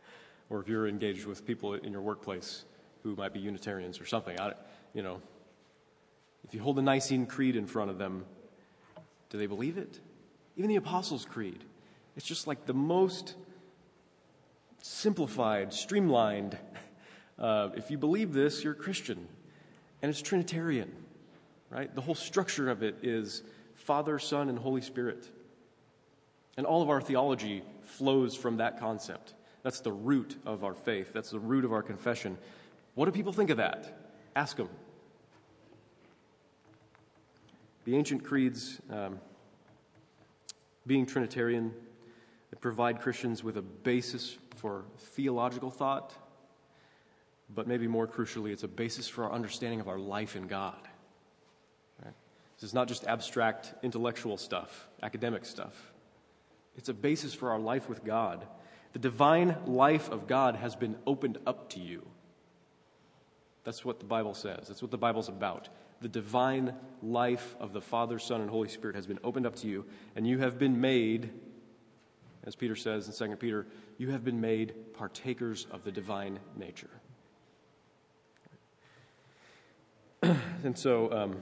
or 0.50 0.60
if 0.60 0.68
you're 0.68 0.88
engaged 0.88 1.26
with 1.26 1.46
people 1.46 1.74
in 1.74 1.92
your 1.92 2.02
workplace 2.02 2.64
who 3.02 3.14
might 3.16 3.32
be 3.32 3.40
Unitarians 3.40 4.00
or 4.00 4.06
something, 4.06 4.38
I, 4.40 4.52
you 4.92 5.02
know, 5.02 5.20
if 6.44 6.54
you 6.54 6.60
hold 6.60 6.76
the 6.76 6.82
Nicene 6.82 7.26
Creed 7.26 7.56
in 7.56 7.66
front 7.66 7.90
of 7.90 7.98
them, 7.98 8.24
do 9.30 9.38
they 9.38 9.46
believe 9.46 9.78
it? 9.78 9.98
Even 10.56 10.68
the 10.68 10.76
Apostles' 10.76 11.24
Creed, 11.24 11.64
it's 12.16 12.26
just 12.26 12.46
like 12.46 12.66
the 12.66 12.74
most 12.74 13.34
simplified, 14.82 15.72
streamlined. 15.72 16.58
Uh, 17.36 17.70
if 17.74 17.90
you 17.90 17.98
believe 17.98 18.32
this, 18.32 18.62
you're 18.62 18.74
a 18.74 18.76
Christian. 18.76 19.26
And 20.00 20.08
it's 20.08 20.22
Trinitarian, 20.22 20.92
right? 21.70 21.94
The 21.94 22.00
whole 22.00 22.14
structure 22.14 22.70
of 22.70 22.82
it 22.82 22.96
is 23.02 23.42
Father, 23.74 24.18
Son, 24.18 24.48
and 24.48 24.58
Holy 24.58 24.80
Spirit. 24.80 25.28
And 26.56 26.66
all 26.66 26.82
of 26.82 26.90
our 26.90 27.00
theology 27.00 27.62
flows 27.82 28.34
from 28.34 28.58
that 28.58 28.78
concept. 28.78 29.34
That's 29.62 29.80
the 29.80 29.92
root 29.92 30.36
of 30.44 30.62
our 30.62 30.74
faith, 30.74 31.12
that's 31.12 31.30
the 31.30 31.40
root 31.40 31.64
of 31.64 31.72
our 31.72 31.82
confession. 31.82 32.38
What 32.94 33.06
do 33.06 33.12
people 33.12 33.32
think 33.32 33.50
of 33.50 33.56
that? 33.56 34.10
Ask 34.36 34.56
them. 34.56 34.68
The 37.84 37.96
ancient 37.96 38.24
creeds, 38.24 38.80
um, 38.90 39.18
being 40.86 41.06
Trinitarian, 41.06 41.72
they 42.50 42.56
provide 42.60 43.00
Christians 43.00 43.42
with 43.42 43.56
a 43.56 43.62
basis 43.62 44.38
for 44.56 44.84
theological 44.98 45.70
thought, 45.70 46.14
but 47.54 47.66
maybe 47.66 47.86
more 47.86 48.06
crucially, 48.06 48.52
it's 48.52 48.62
a 48.62 48.68
basis 48.68 49.08
for 49.08 49.24
our 49.24 49.32
understanding 49.32 49.80
of 49.80 49.88
our 49.88 49.98
life 49.98 50.36
in 50.36 50.46
God. 50.46 50.88
This 52.64 52.70
is 52.70 52.74
not 52.74 52.88
just 52.88 53.06
abstract 53.06 53.74
intellectual 53.82 54.38
stuff, 54.38 54.88
academic 55.02 55.44
stuff. 55.44 55.92
It's 56.78 56.88
a 56.88 56.94
basis 56.94 57.34
for 57.34 57.50
our 57.50 57.58
life 57.58 57.90
with 57.90 58.02
God. 58.02 58.46
The 58.94 58.98
divine 58.98 59.58
life 59.66 60.08
of 60.08 60.26
God 60.26 60.56
has 60.56 60.74
been 60.74 60.96
opened 61.06 61.36
up 61.46 61.68
to 61.74 61.78
you. 61.78 62.06
That's 63.64 63.84
what 63.84 63.98
the 63.98 64.06
Bible 64.06 64.32
says. 64.32 64.66
That's 64.66 64.80
what 64.80 64.90
the 64.90 64.96
Bible's 64.96 65.28
about. 65.28 65.68
The 66.00 66.08
divine 66.08 66.72
life 67.02 67.54
of 67.60 67.74
the 67.74 67.82
Father, 67.82 68.18
Son, 68.18 68.40
and 68.40 68.48
Holy 68.48 68.70
Spirit 68.70 68.96
has 68.96 69.06
been 69.06 69.20
opened 69.22 69.44
up 69.44 69.56
to 69.56 69.66
you, 69.66 69.84
and 70.16 70.26
you 70.26 70.38
have 70.38 70.58
been 70.58 70.80
made, 70.80 71.28
as 72.44 72.56
Peter 72.56 72.76
says 72.76 73.06
in 73.20 73.28
2 73.28 73.36
Peter, 73.36 73.66
you 73.98 74.10
have 74.12 74.24
been 74.24 74.40
made 74.40 74.94
partakers 74.94 75.66
of 75.70 75.84
the 75.84 75.92
divine 75.92 76.38
nature. 76.56 76.88
and 80.22 80.78
so, 80.78 81.12
um, 81.12 81.36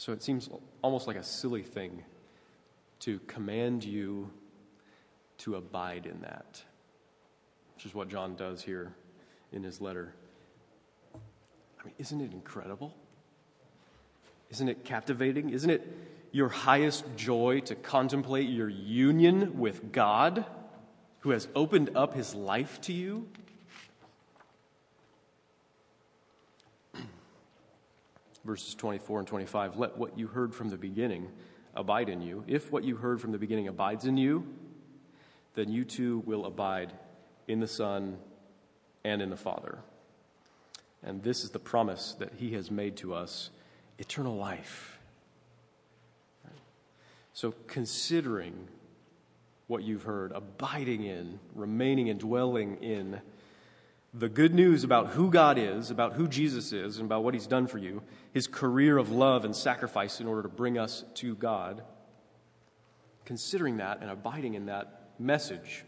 so 0.00 0.14
it 0.14 0.22
seems 0.22 0.48
almost 0.80 1.06
like 1.06 1.16
a 1.16 1.22
silly 1.22 1.62
thing 1.62 2.02
to 3.00 3.18
command 3.26 3.84
you 3.84 4.30
to 5.36 5.56
abide 5.56 6.06
in 6.06 6.22
that, 6.22 6.62
which 7.74 7.84
is 7.84 7.94
what 7.94 8.08
John 8.08 8.34
does 8.34 8.62
here 8.62 8.94
in 9.52 9.62
his 9.62 9.78
letter. 9.78 10.14
I 11.14 11.84
mean, 11.84 11.92
isn't 11.98 12.18
it 12.18 12.32
incredible? 12.32 12.94
Isn't 14.48 14.70
it 14.70 14.86
captivating? 14.86 15.50
Isn't 15.50 15.68
it 15.68 15.86
your 16.32 16.48
highest 16.48 17.04
joy 17.16 17.60
to 17.66 17.74
contemplate 17.74 18.48
your 18.48 18.70
union 18.70 19.58
with 19.58 19.92
God, 19.92 20.46
who 21.18 21.30
has 21.32 21.46
opened 21.54 21.90
up 21.94 22.14
his 22.14 22.34
life 22.34 22.80
to 22.82 22.94
you? 22.94 23.28
Verses 28.44 28.74
24 28.74 29.20
and 29.20 29.28
25 29.28 29.76
Let 29.76 29.98
what 29.98 30.18
you 30.18 30.26
heard 30.26 30.54
from 30.54 30.70
the 30.70 30.76
beginning 30.76 31.28
abide 31.74 32.08
in 32.08 32.20
you. 32.20 32.44
If 32.46 32.72
what 32.72 32.84
you 32.84 32.96
heard 32.96 33.20
from 33.20 33.32
the 33.32 33.38
beginning 33.38 33.68
abides 33.68 34.04
in 34.04 34.16
you, 34.16 34.46
then 35.54 35.70
you 35.70 35.84
too 35.84 36.22
will 36.26 36.46
abide 36.46 36.92
in 37.48 37.60
the 37.60 37.66
Son 37.66 38.18
and 39.04 39.20
in 39.20 39.30
the 39.30 39.36
Father. 39.36 39.78
And 41.02 41.22
this 41.22 41.44
is 41.44 41.50
the 41.50 41.58
promise 41.58 42.14
that 42.18 42.34
He 42.36 42.52
has 42.52 42.70
made 42.70 42.96
to 42.98 43.14
us 43.14 43.50
eternal 43.98 44.36
life. 44.36 44.98
So, 47.32 47.54
considering 47.68 48.68
what 49.66 49.82
you've 49.84 50.02
heard, 50.02 50.32
abiding 50.32 51.04
in, 51.04 51.38
remaining 51.54 52.10
and 52.10 52.18
dwelling 52.18 52.82
in 52.82 53.20
the 54.12 54.28
good 54.28 54.54
news 54.54 54.82
about 54.82 55.08
who 55.08 55.30
God 55.30 55.56
is, 55.56 55.90
about 55.90 56.14
who 56.14 56.26
Jesus 56.26 56.72
is, 56.72 56.96
and 56.96 57.06
about 57.06 57.22
what 57.22 57.34
He's 57.34 57.46
done 57.46 57.66
for 57.66 57.78
you, 57.78 58.02
His 58.32 58.46
career 58.46 58.98
of 58.98 59.10
love 59.10 59.44
and 59.44 59.54
sacrifice 59.54 60.20
in 60.20 60.26
order 60.26 60.42
to 60.42 60.48
bring 60.48 60.78
us 60.78 61.04
to 61.14 61.34
God, 61.36 61.82
considering 63.24 63.76
that 63.76 64.00
and 64.00 64.10
abiding 64.10 64.54
in 64.54 64.66
that 64.66 65.10
message 65.18 65.84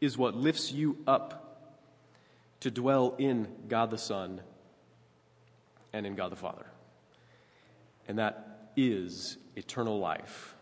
is 0.00 0.18
what 0.18 0.36
lifts 0.36 0.70
you 0.70 0.98
up 1.06 1.44
to 2.60 2.70
dwell 2.70 3.14
in 3.18 3.48
God 3.68 3.90
the 3.90 3.98
Son 3.98 4.40
and 5.92 6.06
in 6.06 6.14
God 6.14 6.30
the 6.30 6.36
Father. 6.36 6.66
And 8.06 8.18
that 8.18 8.70
is 8.76 9.38
eternal 9.56 9.98
life. 9.98 10.54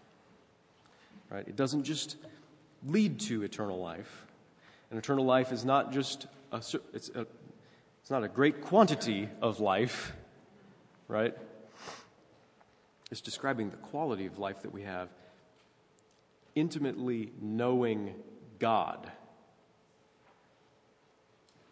Right? 1.31 1.47
It 1.47 1.57
doesn't 1.57 1.85
just 1.85 2.17
lead 2.87 3.21
to 3.21 3.43
eternal 3.43 3.79
life. 3.81 4.26
And 4.91 4.99
eternal 4.99 5.25
life 5.25 5.53
is 5.53 5.65
not 5.65 5.93
just 5.93 6.27
a, 6.53 6.57
it's, 6.93 7.11
a, 7.15 7.27
it's 8.01 8.11
not 8.11 8.25
a 8.25 8.29
great 8.29 8.61
quantity 8.61 9.29
of 9.43 9.61
life, 9.61 10.13
right? 11.09 11.37
It's 13.11 13.21
describing 13.21 13.71
the 13.71 13.77
quality 13.77 14.27
of 14.27 14.39
life 14.39 14.63
that 14.63 14.73
we 14.73 14.83
have 14.83 15.09
intimately 16.57 17.31
knowing 17.41 18.15
God 18.59 19.13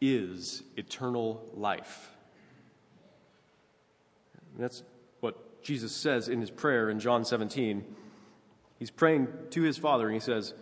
is 0.01 0.63
eternal 0.77 1.49
life. 1.55 2.11
And 4.55 4.63
that's 4.63 4.85
what 5.21 5.63
Jesus 5.63 5.91
says 5.93 6.29
in 6.29 6.41
his 6.41 6.51
prayer 6.51 6.91
in 6.91 7.01
John 7.01 7.25
17. 7.25 7.85
He's 8.79 8.91
praying 8.91 9.29
to 9.51 9.63
his 9.63 9.79
Father, 9.79 10.05
and 10.07 10.15
he 10.15 10.21
says, 10.21 10.53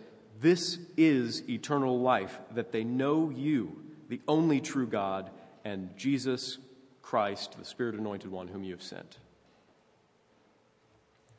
This 0.43 0.77
is 0.97 1.49
eternal 1.49 2.01
life, 2.01 2.37
that 2.53 2.73
they 2.73 2.83
know 2.83 3.29
you, 3.29 3.81
the 4.09 4.19
only 4.27 4.59
true 4.59 4.85
God, 4.85 5.29
and 5.63 5.95
Jesus 5.95 6.57
Christ, 7.01 7.55
the 7.57 7.63
Spirit 7.63 7.95
anointed 7.95 8.29
one 8.29 8.49
whom 8.49 8.65
you 8.65 8.73
have 8.73 8.83
sent. 8.83 9.19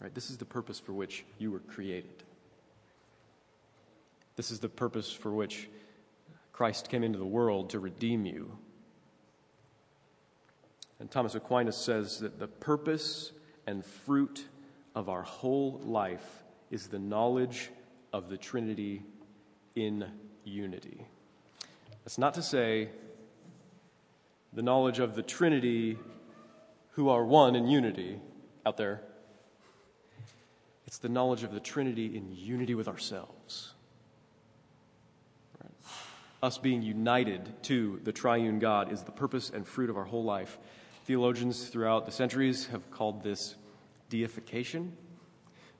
Right? 0.00 0.14
This 0.14 0.30
is 0.30 0.38
the 0.38 0.46
purpose 0.46 0.80
for 0.80 0.94
which 0.94 1.26
you 1.38 1.50
were 1.50 1.58
created. 1.58 2.22
This 4.36 4.50
is 4.50 4.58
the 4.58 4.70
purpose 4.70 5.12
for 5.12 5.30
which 5.30 5.68
Christ 6.54 6.88
came 6.88 7.04
into 7.04 7.18
the 7.18 7.26
world 7.26 7.68
to 7.70 7.80
redeem 7.80 8.24
you. 8.24 8.56
And 10.98 11.10
Thomas 11.10 11.34
Aquinas 11.34 11.76
says 11.76 12.20
that 12.20 12.38
the 12.38 12.48
purpose 12.48 13.32
and 13.66 13.84
fruit 13.84 14.46
of 14.94 15.10
our 15.10 15.24
whole 15.24 15.82
life 15.84 16.42
is 16.70 16.86
the 16.86 16.98
knowledge 16.98 17.68
of 18.14 18.28
the 18.28 18.36
Trinity 18.36 19.02
in 19.74 20.06
unity. 20.44 21.04
That's 22.04 22.18
not 22.18 22.34
to 22.34 22.42
say 22.42 22.90
the 24.52 24.62
knowledge 24.62 25.00
of 25.00 25.16
the 25.16 25.22
Trinity 25.22 25.98
who 26.92 27.08
are 27.08 27.24
one 27.24 27.56
in 27.56 27.66
unity 27.66 28.20
out 28.64 28.76
there. 28.76 29.00
It's 30.86 30.98
the 30.98 31.08
knowledge 31.08 31.42
of 31.42 31.52
the 31.52 31.58
Trinity 31.58 32.16
in 32.16 32.30
unity 32.32 32.76
with 32.76 32.86
ourselves 32.86 33.74
us 36.44 36.58
being 36.58 36.82
united 36.82 37.62
to 37.62 37.98
the 38.04 38.12
triune 38.12 38.58
God 38.58 38.92
is 38.92 39.02
the 39.02 39.12
purpose 39.12 39.48
and 39.48 39.66
fruit 39.66 39.88
of 39.88 39.96
our 39.96 40.04
whole 40.04 40.24
life. 40.24 40.58
Theologians 41.06 41.68
throughout 41.68 42.04
the 42.04 42.12
centuries 42.12 42.66
have 42.66 42.90
called 42.90 43.22
this 43.22 43.54
deification, 44.10 44.94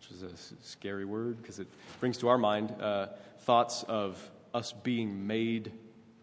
which 0.09 0.23
is 0.23 0.23
a 0.23 0.57
scary 0.63 1.05
word 1.05 1.41
because 1.41 1.59
it 1.59 1.69
brings 2.01 2.19
to 2.19 2.29
our 2.29 2.39
mind 2.39 2.75
uh, 2.81 3.09
thoughts 3.41 3.85
of 3.89 4.31
us 4.53 4.73
being 4.73 5.27
made 5.27 5.73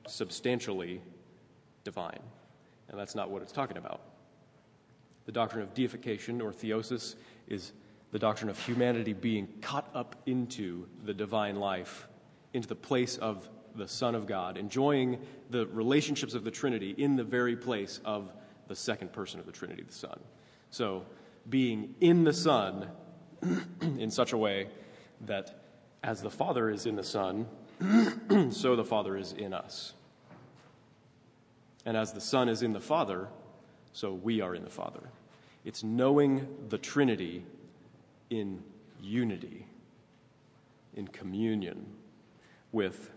substantially 0.08 1.02
divine. 1.84 2.20
And 2.89 3.00
that's 3.00 3.15
not 3.15 3.30
what 3.30 3.41
it's 3.41 3.52
talking 3.52 3.78
about. 3.78 4.02
The 5.26 5.32
doctrine 5.32 5.63
of 5.63 5.74
deification 5.74 6.41
or 6.41 6.52
theosis 6.52 7.15
is 7.48 7.72
the 8.12 8.20
doctrine 8.20 8.50
of 8.50 8.60
humanity 8.60 9.13
being 9.13 9.48
caught 9.62 9.89
up 9.94 10.15
into 10.26 10.88
the 11.04 11.13
divine 11.13 11.56
life, 11.56 12.08
into 12.54 12.67
the 12.67 12.76
place 12.76 13.17
of 13.17 13.48
the 13.76 13.88
Son 13.88 14.15
of 14.15 14.28
God, 14.28 14.58
enjoying 14.58 15.20
the 15.50 15.65
relationships 15.67 16.34
of 16.34 16.44
the 16.44 16.52
Trinity 16.52 16.94
in 16.98 17.15
the 17.15 17.24
very 17.24 17.56
place 17.56 18.02
of 18.04 18.34
the 18.67 18.76
second 18.76 19.13
person 19.13 19.39
of 19.39 19.46
the 19.46 19.52
Trinity, 19.52 19.84
the 19.84 19.94
Son. 19.94 20.20
So, 20.70 21.06
being 21.50 21.96
in 22.02 22.24
the 22.24 22.34
Son 22.34 22.88
in 23.82 24.12
such 24.12 24.34
a 24.34 24.38
way 24.38 24.68
that 25.22 25.64
as 26.04 26.22
the 26.22 26.30
Father 26.30 26.70
is 26.70 26.86
in 26.86 26.96
the 26.96 27.04
Son, 27.04 27.48
so 28.52 28.76
the 28.76 28.86
Father 28.86 29.18
is 29.18 29.34
in 29.34 29.54
us. 29.54 29.94
And 31.86 31.98
as 31.98 32.14
the 32.14 32.22
Son 32.22 32.50
is 32.50 32.62
in 32.62 32.74
the 32.74 32.80
Father, 32.80 33.28
so 33.94 34.14
we 34.14 34.42
are 34.42 34.56
in 34.56 34.64
the 34.64 34.70
Father. 34.70 35.10
It's 35.66 35.84
knowing 35.84 36.48
the 36.70 36.78
Trinity 36.78 37.44
in 38.30 38.64
unity, 39.02 39.66
in 40.96 41.08
communion 41.08 41.86
with 42.72 43.12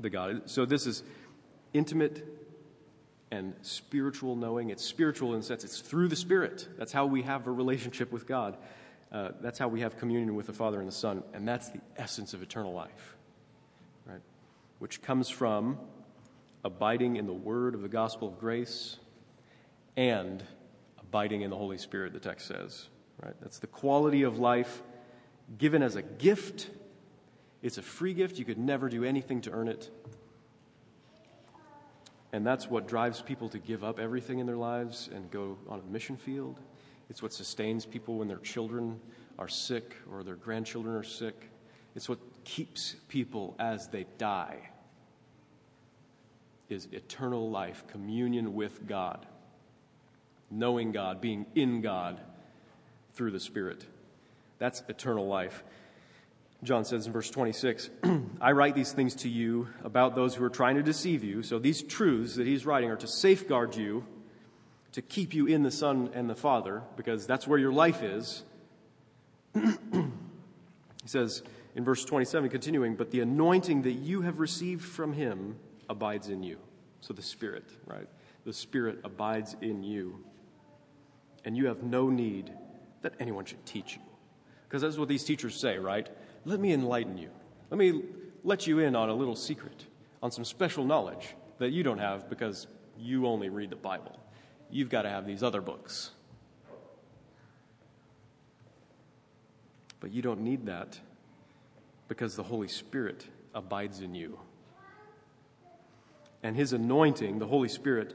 the 0.00 0.10
God. 0.10 0.42
So 0.46 0.64
this 0.64 0.86
is 0.86 1.02
intimate 1.72 2.24
and 3.30 3.54
spiritual 3.62 4.36
knowing. 4.36 4.70
It's 4.70 4.84
spiritual 4.84 5.34
in 5.34 5.40
the 5.40 5.46
sense 5.46 5.64
it's 5.64 5.80
through 5.80 6.08
the 6.08 6.16
Spirit. 6.16 6.68
That's 6.78 6.92
how 6.92 7.06
we 7.06 7.22
have 7.22 7.46
a 7.46 7.52
relationship 7.52 8.10
with 8.10 8.26
God. 8.26 8.56
Uh, 9.10 9.30
that's 9.40 9.58
how 9.58 9.68
we 9.68 9.80
have 9.80 9.98
communion 9.98 10.34
with 10.34 10.46
the 10.46 10.52
Father 10.52 10.78
and 10.78 10.88
the 10.88 10.92
Son. 10.92 11.22
And 11.32 11.46
that's 11.46 11.70
the 11.70 11.80
essence 11.96 12.34
of 12.34 12.42
eternal 12.42 12.72
life, 12.72 13.16
right? 14.06 14.20
Which 14.78 15.00
comes 15.02 15.28
from 15.28 15.78
abiding 16.64 17.16
in 17.16 17.26
the 17.26 17.32
word 17.32 17.74
of 17.74 17.82
the 17.82 17.88
gospel 17.88 18.28
of 18.28 18.38
grace 18.38 18.96
and 19.96 20.42
abiding 21.00 21.42
in 21.42 21.50
the 21.50 21.56
Holy 21.56 21.78
Spirit, 21.78 22.12
the 22.12 22.20
text 22.20 22.46
says, 22.46 22.88
right? 23.22 23.34
That's 23.40 23.58
the 23.58 23.66
quality 23.66 24.22
of 24.22 24.38
life 24.38 24.82
given 25.56 25.82
as 25.82 25.96
a 25.96 26.02
gift 26.02 26.68
it's 27.62 27.78
a 27.78 27.82
free 27.82 28.14
gift. 28.14 28.38
You 28.38 28.44
could 28.44 28.58
never 28.58 28.88
do 28.88 29.04
anything 29.04 29.40
to 29.42 29.50
earn 29.50 29.68
it. 29.68 29.90
And 32.32 32.46
that's 32.46 32.68
what 32.68 32.86
drives 32.86 33.22
people 33.22 33.48
to 33.50 33.58
give 33.58 33.82
up 33.82 33.98
everything 33.98 34.38
in 34.38 34.46
their 34.46 34.56
lives 34.56 35.08
and 35.12 35.30
go 35.30 35.56
on 35.68 35.80
a 35.80 35.92
mission 35.92 36.16
field. 36.16 36.60
It's 37.10 37.22
what 37.22 37.32
sustains 37.32 37.86
people 37.86 38.18
when 38.18 38.28
their 38.28 38.38
children 38.38 39.00
are 39.38 39.48
sick 39.48 39.94
or 40.12 40.22
their 40.22 40.36
grandchildren 40.36 40.94
are 40.94 41.02
sick. 41.04 41.50
It's 41.94 42.08
what 42.08 42.18
keeps 42.44 42.96
people 43.08 43.54
as 43.58 43.88
they 43.88 44.06
die 44.18 44.70
is 46.68 46.86
eternal 46.92 47.50
life, 47.50 47.84
communion 47.88 48.54
with 48.54 48.86
God. 48.86 49.26
knowing 50.50 50.92
God, 50.92 51.20
being 51.20 51.46
in 51.54 51.80
God 51.82 52.20
through 53.12 53.32
the 53.32 53.40
Spirit. 53.40 53.84
That's 54.58 54.82
eternal 54.88 55.26
life. 55.26 55.62
John 56.62 56.84
says 56.84 57.06
in 57.06 57.12
verse 57.12 57.30
26, 57.30 57.90
I 58.40 58.52
write 58.52 58.74
these 58.74 58.92
things 58.92 59.14
to 59.16 59.28
you 59.28 59.68
about 59.84 60.14
those 60.14 60.34
who 60.34 60.44
are 60.44 60.50
trying 60.50 60.76
to 60.76 60.82
deceive 60.82 61.22
you. 61.22 61.42
So 61.42 61.58
these 61.58 61.82
truths 61.82 62.36
that 62.36 62.46
he's 62.46 62.66
writing 62.66 62.90
are 62.90 62.96
to 62.96 63.06
safeguard 63.06 63.76
you, 63.76 64.04
to 64.98 65.02
keep 65.02 65.32
you 65.32 65.46
in 65.46 65.62
the 65.62 65.70
Son 65.70 66.10
and 66.12 66.28
the 66.28 66.34
Father, 66.34 66.82
because 66.96 67.24
that's 67.24 67.46
where 67.46 67.56
your 67.56 67.72
life 67.72 68.02
is. 68.02 68.42
he 69.54 69.68
says 71.06 71.44
in 71.76 71.84
verse 71.84 72.04
27, 72.04 72.50
continuing, 72.50 72.96
But 72.96 73.12
the 73.12 73.20
anointing 73.20 73.82
that 73.82 73.92
you 73.92 74.22
have 74.22 74.40
received 74.40 74.84
from 74.84 75.12
him 75.12 75.54
abides 75.88 76.30
in 76.30 76.42
you. 76.42 76.58
So 77.00 77.14
the 77.14 77.22
Spirit, 77.22 77.70
right? 77.86 78.08
The 78.44 78.52
Spirit 78.52 78.98
abides 79.04 79.54
in 79.60 79.84
you. 79.84 80.18
And 81.44 81.56
you 81.56 81.66
have 81.66 81.84
no 81.84 82.10
need 82.10 82.52
that 83.02 83.14
anyone 83.20 83.44
should 83.44 83.64
teach 83.64 83.94
you. 83.94 84.02
Because 84.64 84.82
that's 84.82 84.96
what 84.96 85.06
these 85.06 85.22
teachers 85.22 85.54
say, 85.54 85.78
right? 85.78 86.08
Let 86.44 86.58
me 86.58 86.72
enlighten 86.72 87.16
you. 87.16 87.30
Let 87.70 87.78
me 87.78 88.02
let 88.42 88.66
you 88.66 88.80
in 88.80 88.96
on 88.96 89.10
a 89.10 89.14
little 89.14 89.36
secret, 89.36 89.86
on 90.24 90.32
some 90.32 90.44
special 90.44 90.84
knowledge 90.84 91.36
that 91.58 91.70
you 91.70 91.84
don't 91.84 91.98
have 91.98 92.28
because 92.28 92.66
you 92.98 93.28
only 93.28 93.48
read 93.48 93.70
the 93.70 93.76
Bible. 93.76 94.18
You've 94.70 94.90
got 94.90 95.02
to 95.02 95.08
have 95.08 95.26
these 95.26 95.42
other 95.42 95.60
books. 95.60 96.10
But 100.00 100.12
you 100.12 100.22
don't 100.22 100.40
need 100.40 100.66
that 100.66 101.00
because 102.06 102.36
the 102.36 102.42
Holy 102.42 102.68
Spirit 102.68 103.26
abides 103.54 104.00
in 104.00 104.14
you. 104.14 104.38
And 106.42 106.56
His 106.56 106.72
anointing, 106.72 107.38
the 107.38 107.46
Holy 107.46 107.68
Spirit, 107.68 108.14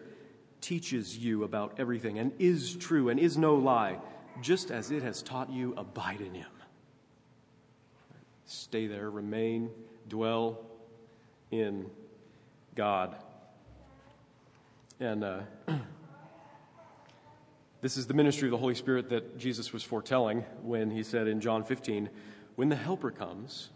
teaches 0.62 1.18
you 1.18 1.44
about 1.44 1.74
everything 1.78 2.18
and 2.20 2.32
is 2.40 2.76
true 2.76 3.10
and 3.10 3.20
is 3.20 3.38
no 3.38 3.56
lie, 3.56 4.00
just 4.42 4.72
as 4.72 4.92
it 4.92 5.04
has 5.04 5.22
taught 5.22 5.52
you, 5.52 5.74
abide 5.76 6.22
in 6.22 6.34
Him. 6.34 6.48
Stay 8.46 8.88
there, 8.88 9.10
remain, 9.10 9.70
dwell 10.08 10.60
in 11.52 11.90
God. 12.76 13.16
And 15.00 15.24
uh, 15.24 15.42
this 17.84 17.98
is 17.98 18.08
the 18.08 18.14
ministry 18.14 18.48
of 18.48 18.52
the 18.52 18.58
Holy 18.58 18.76
Spirit 18.76 19.10
that 19.10 19.38
Jesus 19.38 19.74
was 19.74 19.84
foretelling 19.84 20.46
when 20.62 20.90
he 20.90 21.04
said 21.04 21.28
in 21.28 21.42
John 21.42 21.66
15, 21.66 22.10
When 22.56 22.70
the 22.70 22.78
Helper 22.78 23.12
comes, 23.12 23.72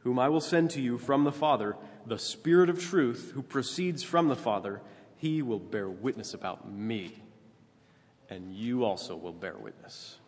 whom 0.00 0.18
I 0.18 0.28
will 0.28 0.42
send 0.42 0.70
to 0.72 0.82
you 0.82 0.98
from 0.98 1.24
the 1.24 1.32
Father, 1.32 1.78
the 2.04 2.18
Spirit 2.18 2.68
of 2.68 2.78
truth, 2.78 3.32
who 3.34 3.42
proceeds 3.42 4.02
from 4.02 4.28
the 4.28 4.36
Father, 4.36 4.82
he 5.16 5.40
will 5.40 5.58
bear 5.58 5.88
witness 5.88 6.34
about 6.34 6.70
me, 6.70 7.22
and 8.28 8.54
you 8.54 8.84
also 8.84 9.16
will 9.16 9.32
bear 9.32 9.56
witness. 9.56 10.18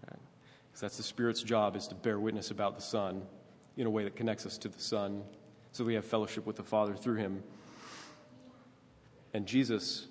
Because 0.00 0.80
that's 0.80 0.96
the 0.96 1.02
Spirit's 1.02 1.42
job 1.42 1.76
is 1.76 1.86
to 1.88 1.94
bear 1.94 2.18
witness 2.18 2.50
about 2.50 2.76
the 2.76 2.82
Son 2.82 3.26
in 3.76 3.86
a 3.86 3.90
way 3.90 4.04
that 4.04 4.16
connects 4.16 4.46
us 4.46 4.56
to 4.56 4.70
the 4.70 4.80
Son, 4.80 5.22
so 5.72 5.84
we 5.84 5.92
have 5.96 6.06
fellowship 6.06 6.46
with 6.46 6.56
the 6.56 6.62
Father 6.62 6.94
through 6.94 7.16
him. 7.16 7.42
And 9.34 9.44
Jesus 9.44 10.06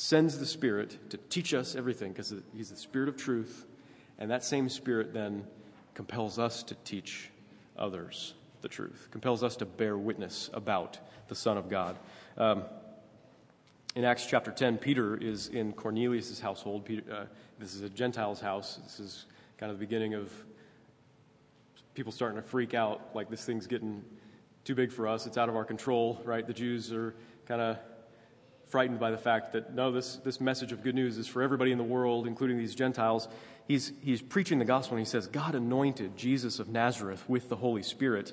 sends 0.00 0.38
the 0.38 0.46
Spirit 0.46 0.96
to 1.10 1.16
teach 1.16 1.52
us 1.52 1.74
everything 1.74 2.12
because 2.12 2.32
he's 2.54 2.70
the 2.70 2.76
Spirit 2.76 3.08
of 3.08 3.16
truth, 3.16 3.66
and 4.20 4.30
that 4.30 4.44
same 4.44 4.68
Spirit 4.68 5.12
then 5.12 5.44
compels 5.94 6.38
us 6.38 6.62
to 6.62 6.76
teach 6.84 7.30
others 7.76 8.34
the 8.60 8.68
truth, 8.68 9.08
compels 9.10 9.42
us 9.42 9.56
to 9.56 9.66
bear 9.66 9.98
witness 9.98 10.50
about 10.52 10.98
the 11.26 11.34
Son 11.34 11.58
of 11.58 11.68
God. 11.68 11.98
Um, 12.36 12.62
in 13.96 14.04
Acts 14.04 14.24
chapter 14.24 14.52
10, 14.52 14.78
Peter 14.78 15.16
is 15.16 15.48
in 15.48 15.72
Cornelius' 15.72 16.38
household. 16.38 16.84
Peter, 16.84 17.02
uh, 17.12 17.24
this 17.58 17.74
is 17.74 17.80
a 17.80 17.88
Gentile's 17.88 18.40
house. 18.40 18.78
This 18.84 19.00
is 19.00 19.26
kind 19.56 19.72
of 19.72 19.80
the 19.80 19.84
beginning 19.84 20.14
of 20.14 20.32
people 21.94 22.12
starting 22.12 22.40
to 22.40 22.46
freak 22.46 22.72
out 22.72 23.16
like 23.16 23.28
this 23.30 23.44
thing's 23.44 23.66
getting 23.66 24.04
too 24.62 24.76
big 24.76 24.92
for 24.92 25.08
us. 25.08 25.26
It's 25.26 25.36
out 25.36 25.48
of 25.48 25.56
our 25.56 25.64
control, 25.64 26.22
right? 26.24 26.46
The 26.46 26.54
Jews 26.54 26.92
are 26.92 27.16
kind 27.46 27.60
of 27.60 27.78
frightened 28.68 29.00
by 29.00 29.10
the 29.10 29.18
fact 29.18 29.52
that 29.52 29.74
no, 29.74 29.90
this, 29.92 30.16
this 30.16 30.40
message 30.40 30.72
of 30.72 30.82
good 30.82 30.94
news 30.94 31.18
is 31.18 31.26
for 31.26 31.42
everybody 31.42 31.72
in 31.72 31.78
the 31.78 31.84
world, 31.84 32.26
including 32.26 32.58
these 32.58 32.74
Gentiles. 32.74 33.28
He's, 33.66 33.92
he's 34.02 34.22
preaching 34.22 34.58
the 34.58 34.64
gospel 34.64 34.96
and 34.96 35.06
he 35.06 35.10
says, 35.10 35.26
God 35.26 35.54
anointed 35.54 36.16
Jesus 36.16 36.58
of 36.58 36.68
Nazareth 36.68 37.24
with 37.28 37.48
the 37.48 37.56
Holy 37.56 37.82
Spirit. 37.82 38.32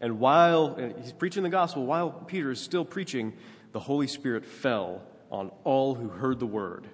And 0.00 0.20
while 0.20 0.74
and 0.74 0.94
he's 1.02 1.12
preaching 1.12 1.42
the 1.42 1.48
gospel, 1.48 1.86
while 1.86 2.10
Peter 2.10 2.50
is 2.50 2.60
still 2.60 2.84
preaching, 2.84 3.32
the 3.72 3.80
Holy 3.80 4.06
Spirit 4.06 4.44
fell 4.44 5.02
on 5.30 5.50
all 5.64 5.94
who 5.94 6.08
heard 6.08 6.38
the 6.38 6.46
word 6.46 6.88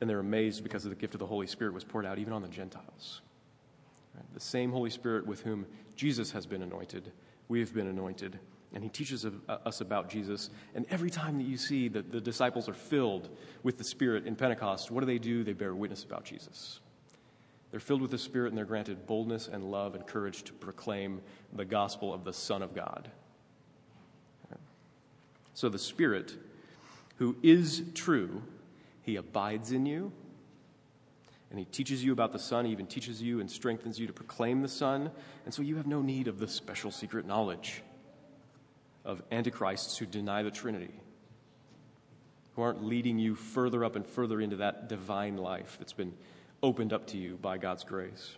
and 0.00 0.10
they're 0.10 0.18
amazed 0.18 0.62
because 0.62 0.84
of 0.84 0.90
the 0.90 0.96
gift 0.96 1.14
of 1.14 1.20
the 1.20 1.26
Holy 1.26 1.46
Spirit 1.46 1.72
was 1.72 1.84
poured 1.84 2.06
out 2.06 2.18
even 2.18 2.32
on 2.32 2.42
the 2.42 2.48
Gentiles. 2.48 3.22
Right? 4.14 4.24
The 4.34 4.40
same 4.40 4.72
Holy 4.72 4.90
Spirit 4.90 5.26
with 5.26 5.42
whom 5.42 5.66
Jesus 5.94 6.32
has 6.32 6.46
been 6.46 6.62
anointed, 6.62 7.12
we 7.48 7.60
have 7.60 7.72
been 7.72 7.86
anointed, 7.86 8.38
and 8.74 8.82
he 8.82 8.90
teaches 8.90 9.26
us 9.48 9.80
about 9.80 10.10
Jesus. 10.10 10.50
And 10.74 10.86
every 10.90 11.10
time 11.10 11.38
that 11.38 11.44
you 11.44 11.56
see 11.56 11.88
that 11.88 12.12
the 12.12 12.20
disciples 12.20 12.68
are 12.68 12.74
filled 12.74 13.28
with 13.62 13.78
the 13.78 13.84
Spirit 13.84 14.26
in 14.26 14.36
Pentecost, 14.36 14.90
what 14.90 15.00
do 15.00 15.06
they 15.06 15.18
do? 15.18 15.44
They 15.44 15.52
bear 15.52 15.74
witness 15.74 16.04
about 16.04 16.24
Jesus. 16.24 16.80
They're 17.70 17.80
filled 17.80 18.02
with 18.02 18.10
the 18.10 18.18
Spirit 18.18 18.48
and 18.48 18.58
they're 18.58 18.64
granted 18.64 19.06
boldness 19.06 19.48
and 19.48 19.64
love 19.70 19.94
and 19.94 20.06
courage 20.06 20.42
to 20.44 20.52
proclaim 20.52 21.20
the 21.52 21.64
gospel 21.64 22.12
of 22.12 22.24
the 22.24 22.32
Son 22.32 22.62
of 22.62 22.74
God. 22.74 23.10
So 25.54 25.70
the 25.70 25.78
Spirit, 25.78 26.34
who 27.16 27.36
is 27.42 27.82
true, 27.94 28.42
he 29.00 29.16
abides 29.16 29.72
in 29.72 29.86
you. 29.86 30.12
And 31.48 31.58
he 31.58 31.64
teaches 31.64 32.04
you 32.04 32.12
about 32.12 32.32
the 32.32 32.38
Son. 32.38 32.66
He 32.66 32.72
even 32.72 32.86
teaches 32.86 33.22
you 33.22 33.40
and 33.40 33.50
strengthens 33.50 33.98
you 33.98 34.06
to 34.06 34.12
proclaim 34.12 34.60
the 34.60 34.68
Son. 34.68 35.10
And 35.44 35.54
so 35.54 35.62
you 35.62 35.76
have 35.76 35.86
no 35.86 36.02
need 36.02 36.28
of 36.28 36.38
the 36.38 36.48
special 36.48 36.90
secret 36.90 37.24
knowledge 37.24 37.82
of 39.06 39.22
antichrists 39.30 39.96
who 39.96 40.04
deny 40.04 40.42
the 40.42 40.50
Trinity, 40.50 41.00
who 42.54 42.62
aren't 42.62 42.84
leading 42.84 43.18
you 43.18 43.34
further 43.34 43.84
up 43.84 43.96
and 43.96 44.06
further 44.06 44.40
into 44.40 44.56
that 44.56 44.88
divine 44.88 45.36
life 45.36 45.76
that's 45.78 45.92
been 45.94 46.12
opened 46.62 46.92
up 46.92 47.06
to 47.06 47.16
you 47.16 47.38
by 47.40 47.56
God's 47.56 47.84
grace. 47.84 48.36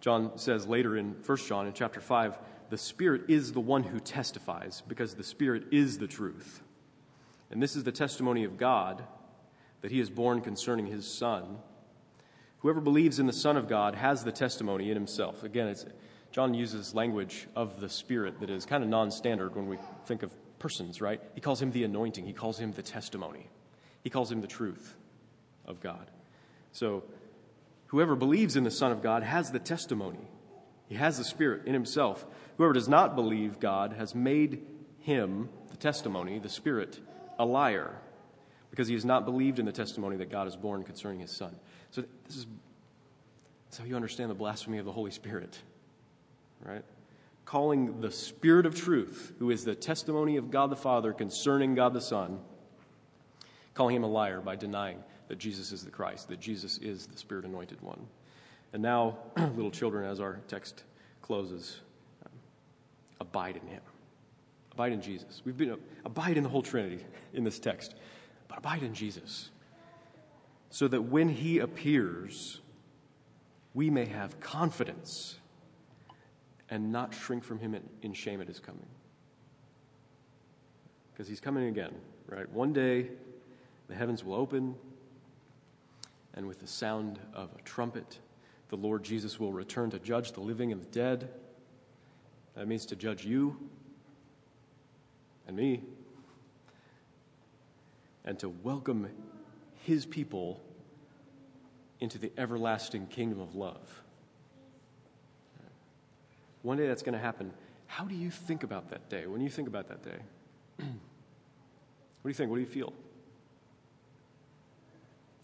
John 0.00 0.38
says 0.38 0.66
later 0.66 0.96
in 0.96 1.16
1 1.26 1.38
John 1.38 1.66
in 1.66 1.72
chapter 1.72 2.00
5, 2.00 2.38
the 2.70 2.78
Spirit 2.78 3.22
is 3.28 3.52
the 3.52 3.60
one 3.60 3.82
who 3.82 3.98
testifies 3.98 4.82
because 4.86 5.14
the 5.14 5.24
Spirit 5.24 5.64
is 5.72 5.98
the 5.98 6.06
truth. 6.06 6.62
And 7.50 7.62
this 7.62 7.74
is 7.74 7.84
the 7.84 7.92
testimony 7.92 8.44
of 8.44 8.58
God 8.58 9.02
that 9.80 9.90
he 9.90 10.00
is 10.00 10.10
borne 10.10 10.40
concerning 10.40 10.86
his 10.86 11.06
Son. 11.06 11.58
Whoever 12.60 12.80
believes 12.80 13.18
in 13.18 13.26
the 13.26 13.32
Son 13.32 13.56
of 13.56 13.68
God 13.68 13.94
has 13.94 14.24
the 14.24 14.32
testimony 14.32 14.90
in 14.90 14.96
himself. 14.96 15.42
Again, 15.42 15.74
John 16.30 16.54
uses 16.54 16.94
language 16.94 17.48
of 17.56 17.80
the 17.80 17.88
Spirit 17.88 18.40
that 18.40 18.50
is 18.50 18.66
kind 18.66 18.82
of 18.82 18.90
non 18.90 19.10
standard 19.10 19.54
when 19.56 19.66
we 19.66 19.78
think 20.06 20.22
of 20.22 20.32
persons, 20.58 21.00
right? 21.00 21.20
He 21.34 21.40
calls 21.40 21.60
him 21.60 21.70
the 21.72 21.84
anointing, 21.84 22.26
he 22.26 22.32
calls 22.32 22.58
him 22.58 22.72
the 22.72 22.82
testimony, 22.82 23.48
he 24.02 24.10
calls 24.10 24.30
him 24.30 24.40
the 24.40 24.46
truth 24.46 24.94
of 25.66 25.80
God. 25.80 26.10
So, 26.72 27.04
whoever 27.86 28.14
believes 28.14 28.56
in 28.56 28.64
the 28.64 28.70
Son 28.70 28.92
of 28.92 29.02
God 29.02 29.22
has 29.22 29.50
the 29.50 29.58
testimony, 29.58 30.28
he 30.86 30.96
has 30.96 31.18
the 31.18 31.24
Spirit 31.24 31.66
in 31.66 31.74
himself. 31.74 32.26
Whoever 32.56 32.72
does 32.72 32.88
not 32.88 33.14
believe 33.14 33.60
God 33.60 33.92
has 33.92 34.14
made 34.14 34.62
him, 35.00 35.48
the 35.70 35.76
testimony, 35.76 36.38
the 36.38 36.48
Spirit, 36.48 36.98
a 37.38 37.44
liar 37.44 38.00
because 38.70 38.88
he 38.88 38.94
has 38.94 39.04
not 39.04 39.24
believed 39.24 39.58
in 39.58 39.66
the 39.66 39.72
testimony 39.72 40.16
that 40.16 40.30
God 40.30 40.44
has 40.44 40.56
borne 40.56 40.84
concerning 40.84 41.20
his 41.20 41.30
son. 41.30 41.54
So 41.90 42.04
this 42.26 42.36
is 42.36 42.46
how 43.78 43.84
you 43.84 43.96
understand 43.96 44.30
the 44.30 44.34
blasphemy 44.34 44.78
of 44.78 44.84
the 44.84 44.92
Holy 44.92 45.10
Spirit, 45.10 45.58
right? 46.64 46.84
Calling 47.44 48.00
the 48.00 48.10
Spirit 48.10 48.66
of 48.66 48.74
truth, 48.74 49.32
who 49.38 49.50
is 49.50 49.64
the 49.64 49.74
testimony 49.74 50.36
of 50.36 50.50
God 50.50 50.70
the 50.70 50.76
Father 50.76 51.12
concerning 51.12 51.74
God 51.74 51.94
the 51.94 52.00
Son, 52.00 52.40
calling 53.74 53.96
him 53.96 54.04
a 54.04 54.08
liar 54.08 54.40
by 54.40 54.56
denying 54.56 55.02
that 55.28 55.38
Jesus 55.38 55.72
is 55.72 55.84
the 55.84 55.90
Christ, 55.90 56.28
that 56.28 56.40
Jesus 56.40 56.78
is 56.78 57.06
the 57.06 57.18
Spirit 57.18 57.44
anointed 57.44 57.80
one. 57.80 58.06
And 58.72 58.82
now, 58.82 59.18
little 59.36 59.70
children, 59.70 60.08
as 60.08 60.20
our 60.20 60.40
text 60.48 60.84
closes, 61.22 61.80
um, 62.24 62.32
abide 63.20 63.56
in 63.56 63.66
him. 63.66 63.82
Abide 64.72 64.92
in 64.92 65.00
Jesus. 65.00 65.42
We've 65.44 65.56
been 65.56 65.76
abide 66.04 66.36
in 66.36 66.42
the 66.42 66.48
whole 66.48 66.62
Trinity 66.62 67.04
in 67.32 67.44
this 67.44 67.58
text, 67.58 67.94
but 68.46 68.58
abide 68.58 68.82
in 68.82 68.94
Jesus. 68.94 69.50
So 70.70 70.86
that 70.88 71.02
when 71.02 71.28
he 71.28 71.58
appears, 71.58 72.60
we 73.74 73.90
may 73.90 74.04
have 74.04 74.38
confidence 74.40 75.38
and 76.70 76.92
not 76.92 77.14
shrink 77.14 77.44
from 77.44 77.58
him 77.58 77.76
in 78.02 78.12
shame 78.12 78.40
at 78.40 78.48
his 78.48 78.60
coming. 78.60 78.86
Because 81.12 81.28
he's 81.28 81.40
coming 81.40 81.68
again, 81.68 81.94
right? 82.26 82.48
One 82.50 82.72
day 82.72 83.08
the 83.88 83.94
heavens 83.94 84.22
will 84.24 84.34
open, 84.34 84.74
and 86.34 86.46
with 86.46 86.60
the 86.60 86.66
sound 86.66 87.18
of 87.34 87.50
a 87.58 87.62
trumpet, 87.62 88.18
the 88.68 88.76
Lord 88.76 89.02
Jesus 89.02 89.40
will 89.40 89.52
return 89.52 89.90
to 89.90 89.98
judge 89.98 90.32
the 90.32 90.40
living 90.40 90.72
and 90.72 90.80
the 90.80 90.86
dead. 90.86 91.30
That 92.54 92.68
means 92.68 92.86
to 92.86 92.96
judge 92.96 93.24
you 93.24 93.56
and 95.46 95.56
me. 95.56 95.82
and 98.28 98.38
to 98.38 98.50
welcome 98.62 99.08
his 99.84 100.04
people 100.04 100.60
into 101.98 102.18
the 102.18 102.30
everlasting 102.36 103.06
kingdom 103.06 103.40
of 103.40 103.54
love. 103.54 104.02
One 106.62 106.76
day 106.76 106.86
that's 106.86 107.02
going 107.02 107.14
to 107.14 107.20
happen. 107.20 107.52
How 107.86 108.04
do 108.04 108.14
you 108.14 108.30
think 108.30 108.62
about 108.62 108.90
that 108.90 109.08
day? 109.08 109.26
When 109.26 109.40
you 109.40 109.48
think 109.48 109.68
about 109.68 109.88
that 109.88 110.02
day, 110.02 110.18
what 110.76 110.86
do 112.22 112.28
you 112.28 112.34
think? 112.34 112.50
What 112.50 112.56
do 112.56 112.62
you 112.62 112.66
feel? 112.66 112.92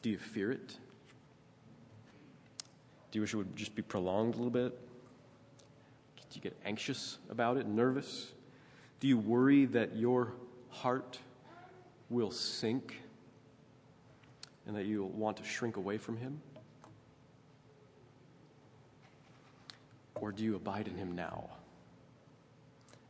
Do 0.02 0.10
you 0.10 0.18
fear 0.18 0.52
it? 0.52 0.76
Do 3.10 3.18
you 3.18 3.20
wish 3.20 3.32
it 3.32 3.36
would 3.36 3.56
just 3.56 3.74
be 3.74 3.82
prolonged 3.82 4.34
a 4.34 4.36
little 4.36 4.50
bit? 4.50 4.78
Do 6.16 6.38
you 6.38 6.40
get 6.40 6.56
anxious 6.64 7.18
about 7.30 7.56
it, 7.56 7.66
nervous? 7.66 8.32
Do 9.00 9.06
you 9.06 9.16
worry 9.16 9.66
that 9.66 9.96
your 9.96 10.32
heart 10.68 11.18
will 12.10 12.32
sink 12.32 13.00
and 14.66 14.76
that 14.76 14.86
you'll 14.86 15.10
want 15.10 15.36
to 15.36 15.44
shrink 15.44 15.76
away 15.76 15.96
from 15.96 16.16
Him? 16.16 16.40
Or 20.16 20.32
do 20.32 20.42
you 20.42 20.56
abide 20.56 20.88
in 20.88 20.96
Him 20.96 21.14
now? 21.14 21.50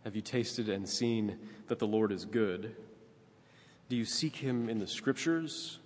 Have 0.05 0.15
you 0.15 0.23
tasted 0.23 0.69
and 0.69 0.89
seen 0.89 1.39
that 1.69 1.79
the 1.79 1.87
Lord 1.87 2.13
is 2.13 2.25
good? 2.25 2.77
Do 3.89 3.97
you 3.97 4.05
seek 4.05 4.37
Him 4.37 4.69
in 4.69 4.79
the 4.79 4.87
Scriptures? 4.87 5.79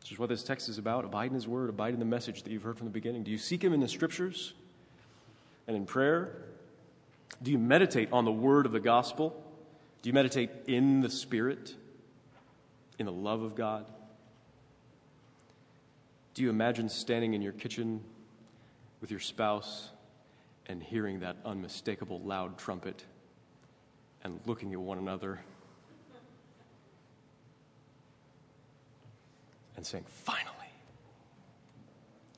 Which 0.00 0.12
is 0.12 0.18
what 0.18 0.28
this 0.28 0.42
text 0.42 0.68
is 0.68 0.78
about. 0.78 1.04
Abide 1.04 1.30
in 1.30 1.34
His 1.34 1.48
Word, 1.48 1.68
abide 1.68 1.92
in 1.92 1.98
the 1.98 2.06
message 2.06 2.42
that 2.42 2.52
you've 2.52 2.62
heard 2.62 2.78
from 2.78 2.86
the 2.86 2.92
beginning. 2.92 3.22
Do 3.22 3.30
you 3.30 3.38
seek 3.38 3.62
Him 3.62 3.72
in 3.72 3.80
the 3.80 3.88
Scriptures 3.88 4.54
and 5.66 5.76
in 5.76 5.84
prayer? 5.84 6.36
Do 7.42 7.50
you 7.50 7.58
meditate 7.58 8.12
on 8.12 8.24
the 8.24 8.32
Word 8.32 8.66
of 8.66 8.72
the 8.72 8.80
gospel? 8.80 9.42
Do 10.02 10.08
you 10.08 10.14
meditate 10.14 10.50
in 10.66 11.00
the 11.00 11.10
Spirit, 11.10 11.74
in 12.98 13.06
the 13.06 13.12
love 13.12 13.42
of 13.42 13.54
God? 13.54 13.86
Do 16.34 16.42
you 16.42 16.50
imagine 16.50 16.88
standing 16.88 17.34
in 17.34 17.42
your 17.42 17.52
kitchen 17.52 18.04
with 19.06 19.12
your 19.12 19.20
spouse 19.20 19.90
and 20.66 20.82
hearing 20.82 21.20
that 21.20 21.36
unmistakable 21.44 22.18
loud 22.22 22.58
trumpet 22.58 23.04
and 24.24 24.40
looking 24.46 24.72
at 24.72 24.80
one 24.80 24.98
another 24.98 25.38
and 29.76 29.86
saying, 29.86 30.04
Finally, 30.08 30.72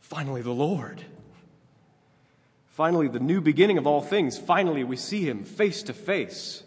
finally, 0.03 0.43
the 0.43 0.51
Lord. 0.51 1.03
Finally, 2.67 3.09
the 3.09 3.19
new 3.19 3.41
beginning 3.41 3.79
of 3.79 3.87
all 3.87 4.03
things. 4.03 4.37
Finally, 4.37 4.85
we 4.85 4.97
see 4.97 5.27
him 5.27 5.45
face 5.45 5.83
to 5.85 5.95
face. 5.95 6.65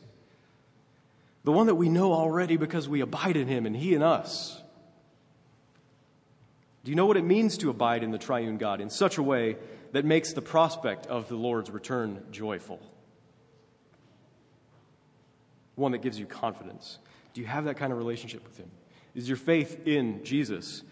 The 1.44 1.52
one 1.52 1.68
that 1.68 1.76
we 1.76 1.90
know 1.90 2.12
already 2.12 2.58
because 2.58 2.90
we 2.90 3.02
abide 3.02 3.38
in 3.38 3.48
him 3.48 3.68
and 3.68 3.76
he 3.76 3.94
in 3.94 4.02
us. 4.02 4.60
Do 6.84 6.90
you 6.90 6.96
know 6.96 7.06
what 7.06 7.18
it 7.18 7.24
means 7.24 7.56
to 7.60 7.70
abide 7.70 8.02
in 8.02 8.10
the 8.10 8.18
triune 8.18 8.58
God 8.58 8.82
in 8.82 8.90
such 8.90 9.20
a 9.20 9.24
way 9.24 9.58
that 9.92 10.06
makes 10.06 10.34
the 10.34 10.42
prospect 10.42 11.08
of 11.08 11.28
the 11.28 11.36
Lord's 11.36 11.70
return 11.70 12.24
joyful? 12.32 12.80
One 15.76 15.92
that 15.92 16.02
gives 16.02 16.20
you 16.20 16.26
confidence. 16.26 17.00
Do 17.34 17.42
you 17.42 17.48
have 17.48 17.66
that 17.66 17.78
kind 17.78 17.92
of 17.92 17.98
relationship 17.98 18.44
with 18.44 18.58
him? 18.58 18.70
Is 19.16 19.28
your 19.28 19.38
faith 19.38 19.88
in 19.88 20.24
Jesus, 20.24 20.84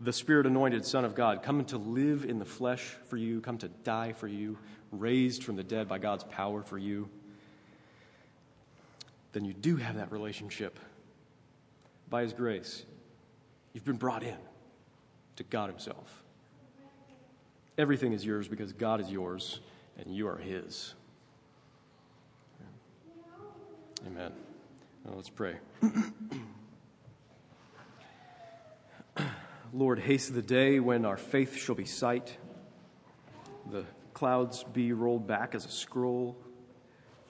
the 0.00 0.12
Spirit 0.12 0.46
anointed 0.46 0.84
Son 0.84 1.04
of 1.04 1.14
God, 1.14 1.42
coming 1.42 1.66
to 1.66 1.78
live 1.78 2.24
in 2.24 2.38
the 2.38 2.44
flesh 2.44 2.96
for 3.08 3.16
you, 3.16 3.40
come 3.40 3.58
to 3.58 3.68
die 3.68 4.12
for 4.12 4.26
you, 4.26 4.58
raised 4.90 5.44
from 5.44 5.56
the 5.56 5.64
dead 5.64 5.88
by 5.88 5.98
God's 5.98 6.24
power 6.24 6.62
for 6.62 6.78
you? 6.78 7.08
Then 9.32 9.44
you 9.44 9.52
do 9.52 9.76
have 9.76 9.96
that 9.96 10.12
relationship 10.12 10.78
by 12.08 12.22
His 12.22 12.32
grace. 12.32 12.84
You've 13.72 13.84
been 13.84 13.96
brought 13.96 14.22
in 14.22 14.36
to 15.36 15.44
God 15.44 15.70
Himself. 15.70 16.23
Everything 17.76 18.12
is 18.12 18.24
yours 18.24 18.48
because 18.48 18.72
God 18.72 19.00
is 19.00 19.10
yours 19.10 19.60
and 19.98 20.14
you 20.14 20.28
are 20.28 20.36
His. 20.36 20.94
Amen. 24.06 24.32
Well, 25.04 25.16
let's 25.16 25.30
pray. 25.30 25.56
Lord, 29.72 29.98
haste 29.98 30.34
the 30.34 30.42
day 30.42 30.78
when 30.78 31.04
our 31.04 31.16
faith 31.16 31.56
shall 31.56 31.74
be 31.74 31.84
sight, 31.84 32.36
the 33.70 33.84
clouds 34.12 34.64
be 34.72 34.92
rolled 34.92 35.26
back 35.26 35.54
as 35.54 35.64
a 35.64 35.70
scroll, 35.70 36.36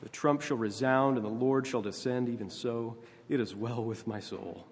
the 0.03 0.09
trump 0.11 0.42
shall 0.42 0.59
resound, 0.59 1.16
and 1.16 1.24
the 1.24 1.30
Lord 1.30 1.66
shall 1.66 1.80
descend, 1.80 2.28
even 2.28 2.51
so. 2.51 2.99
It 3.28 3.40
is 3.40 3.55
well 3.55 3.82
with 3.82 4.07
my 4.07 4.20
soul. 4.20 4.66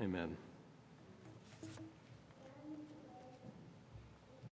Amen. 0.00 0.36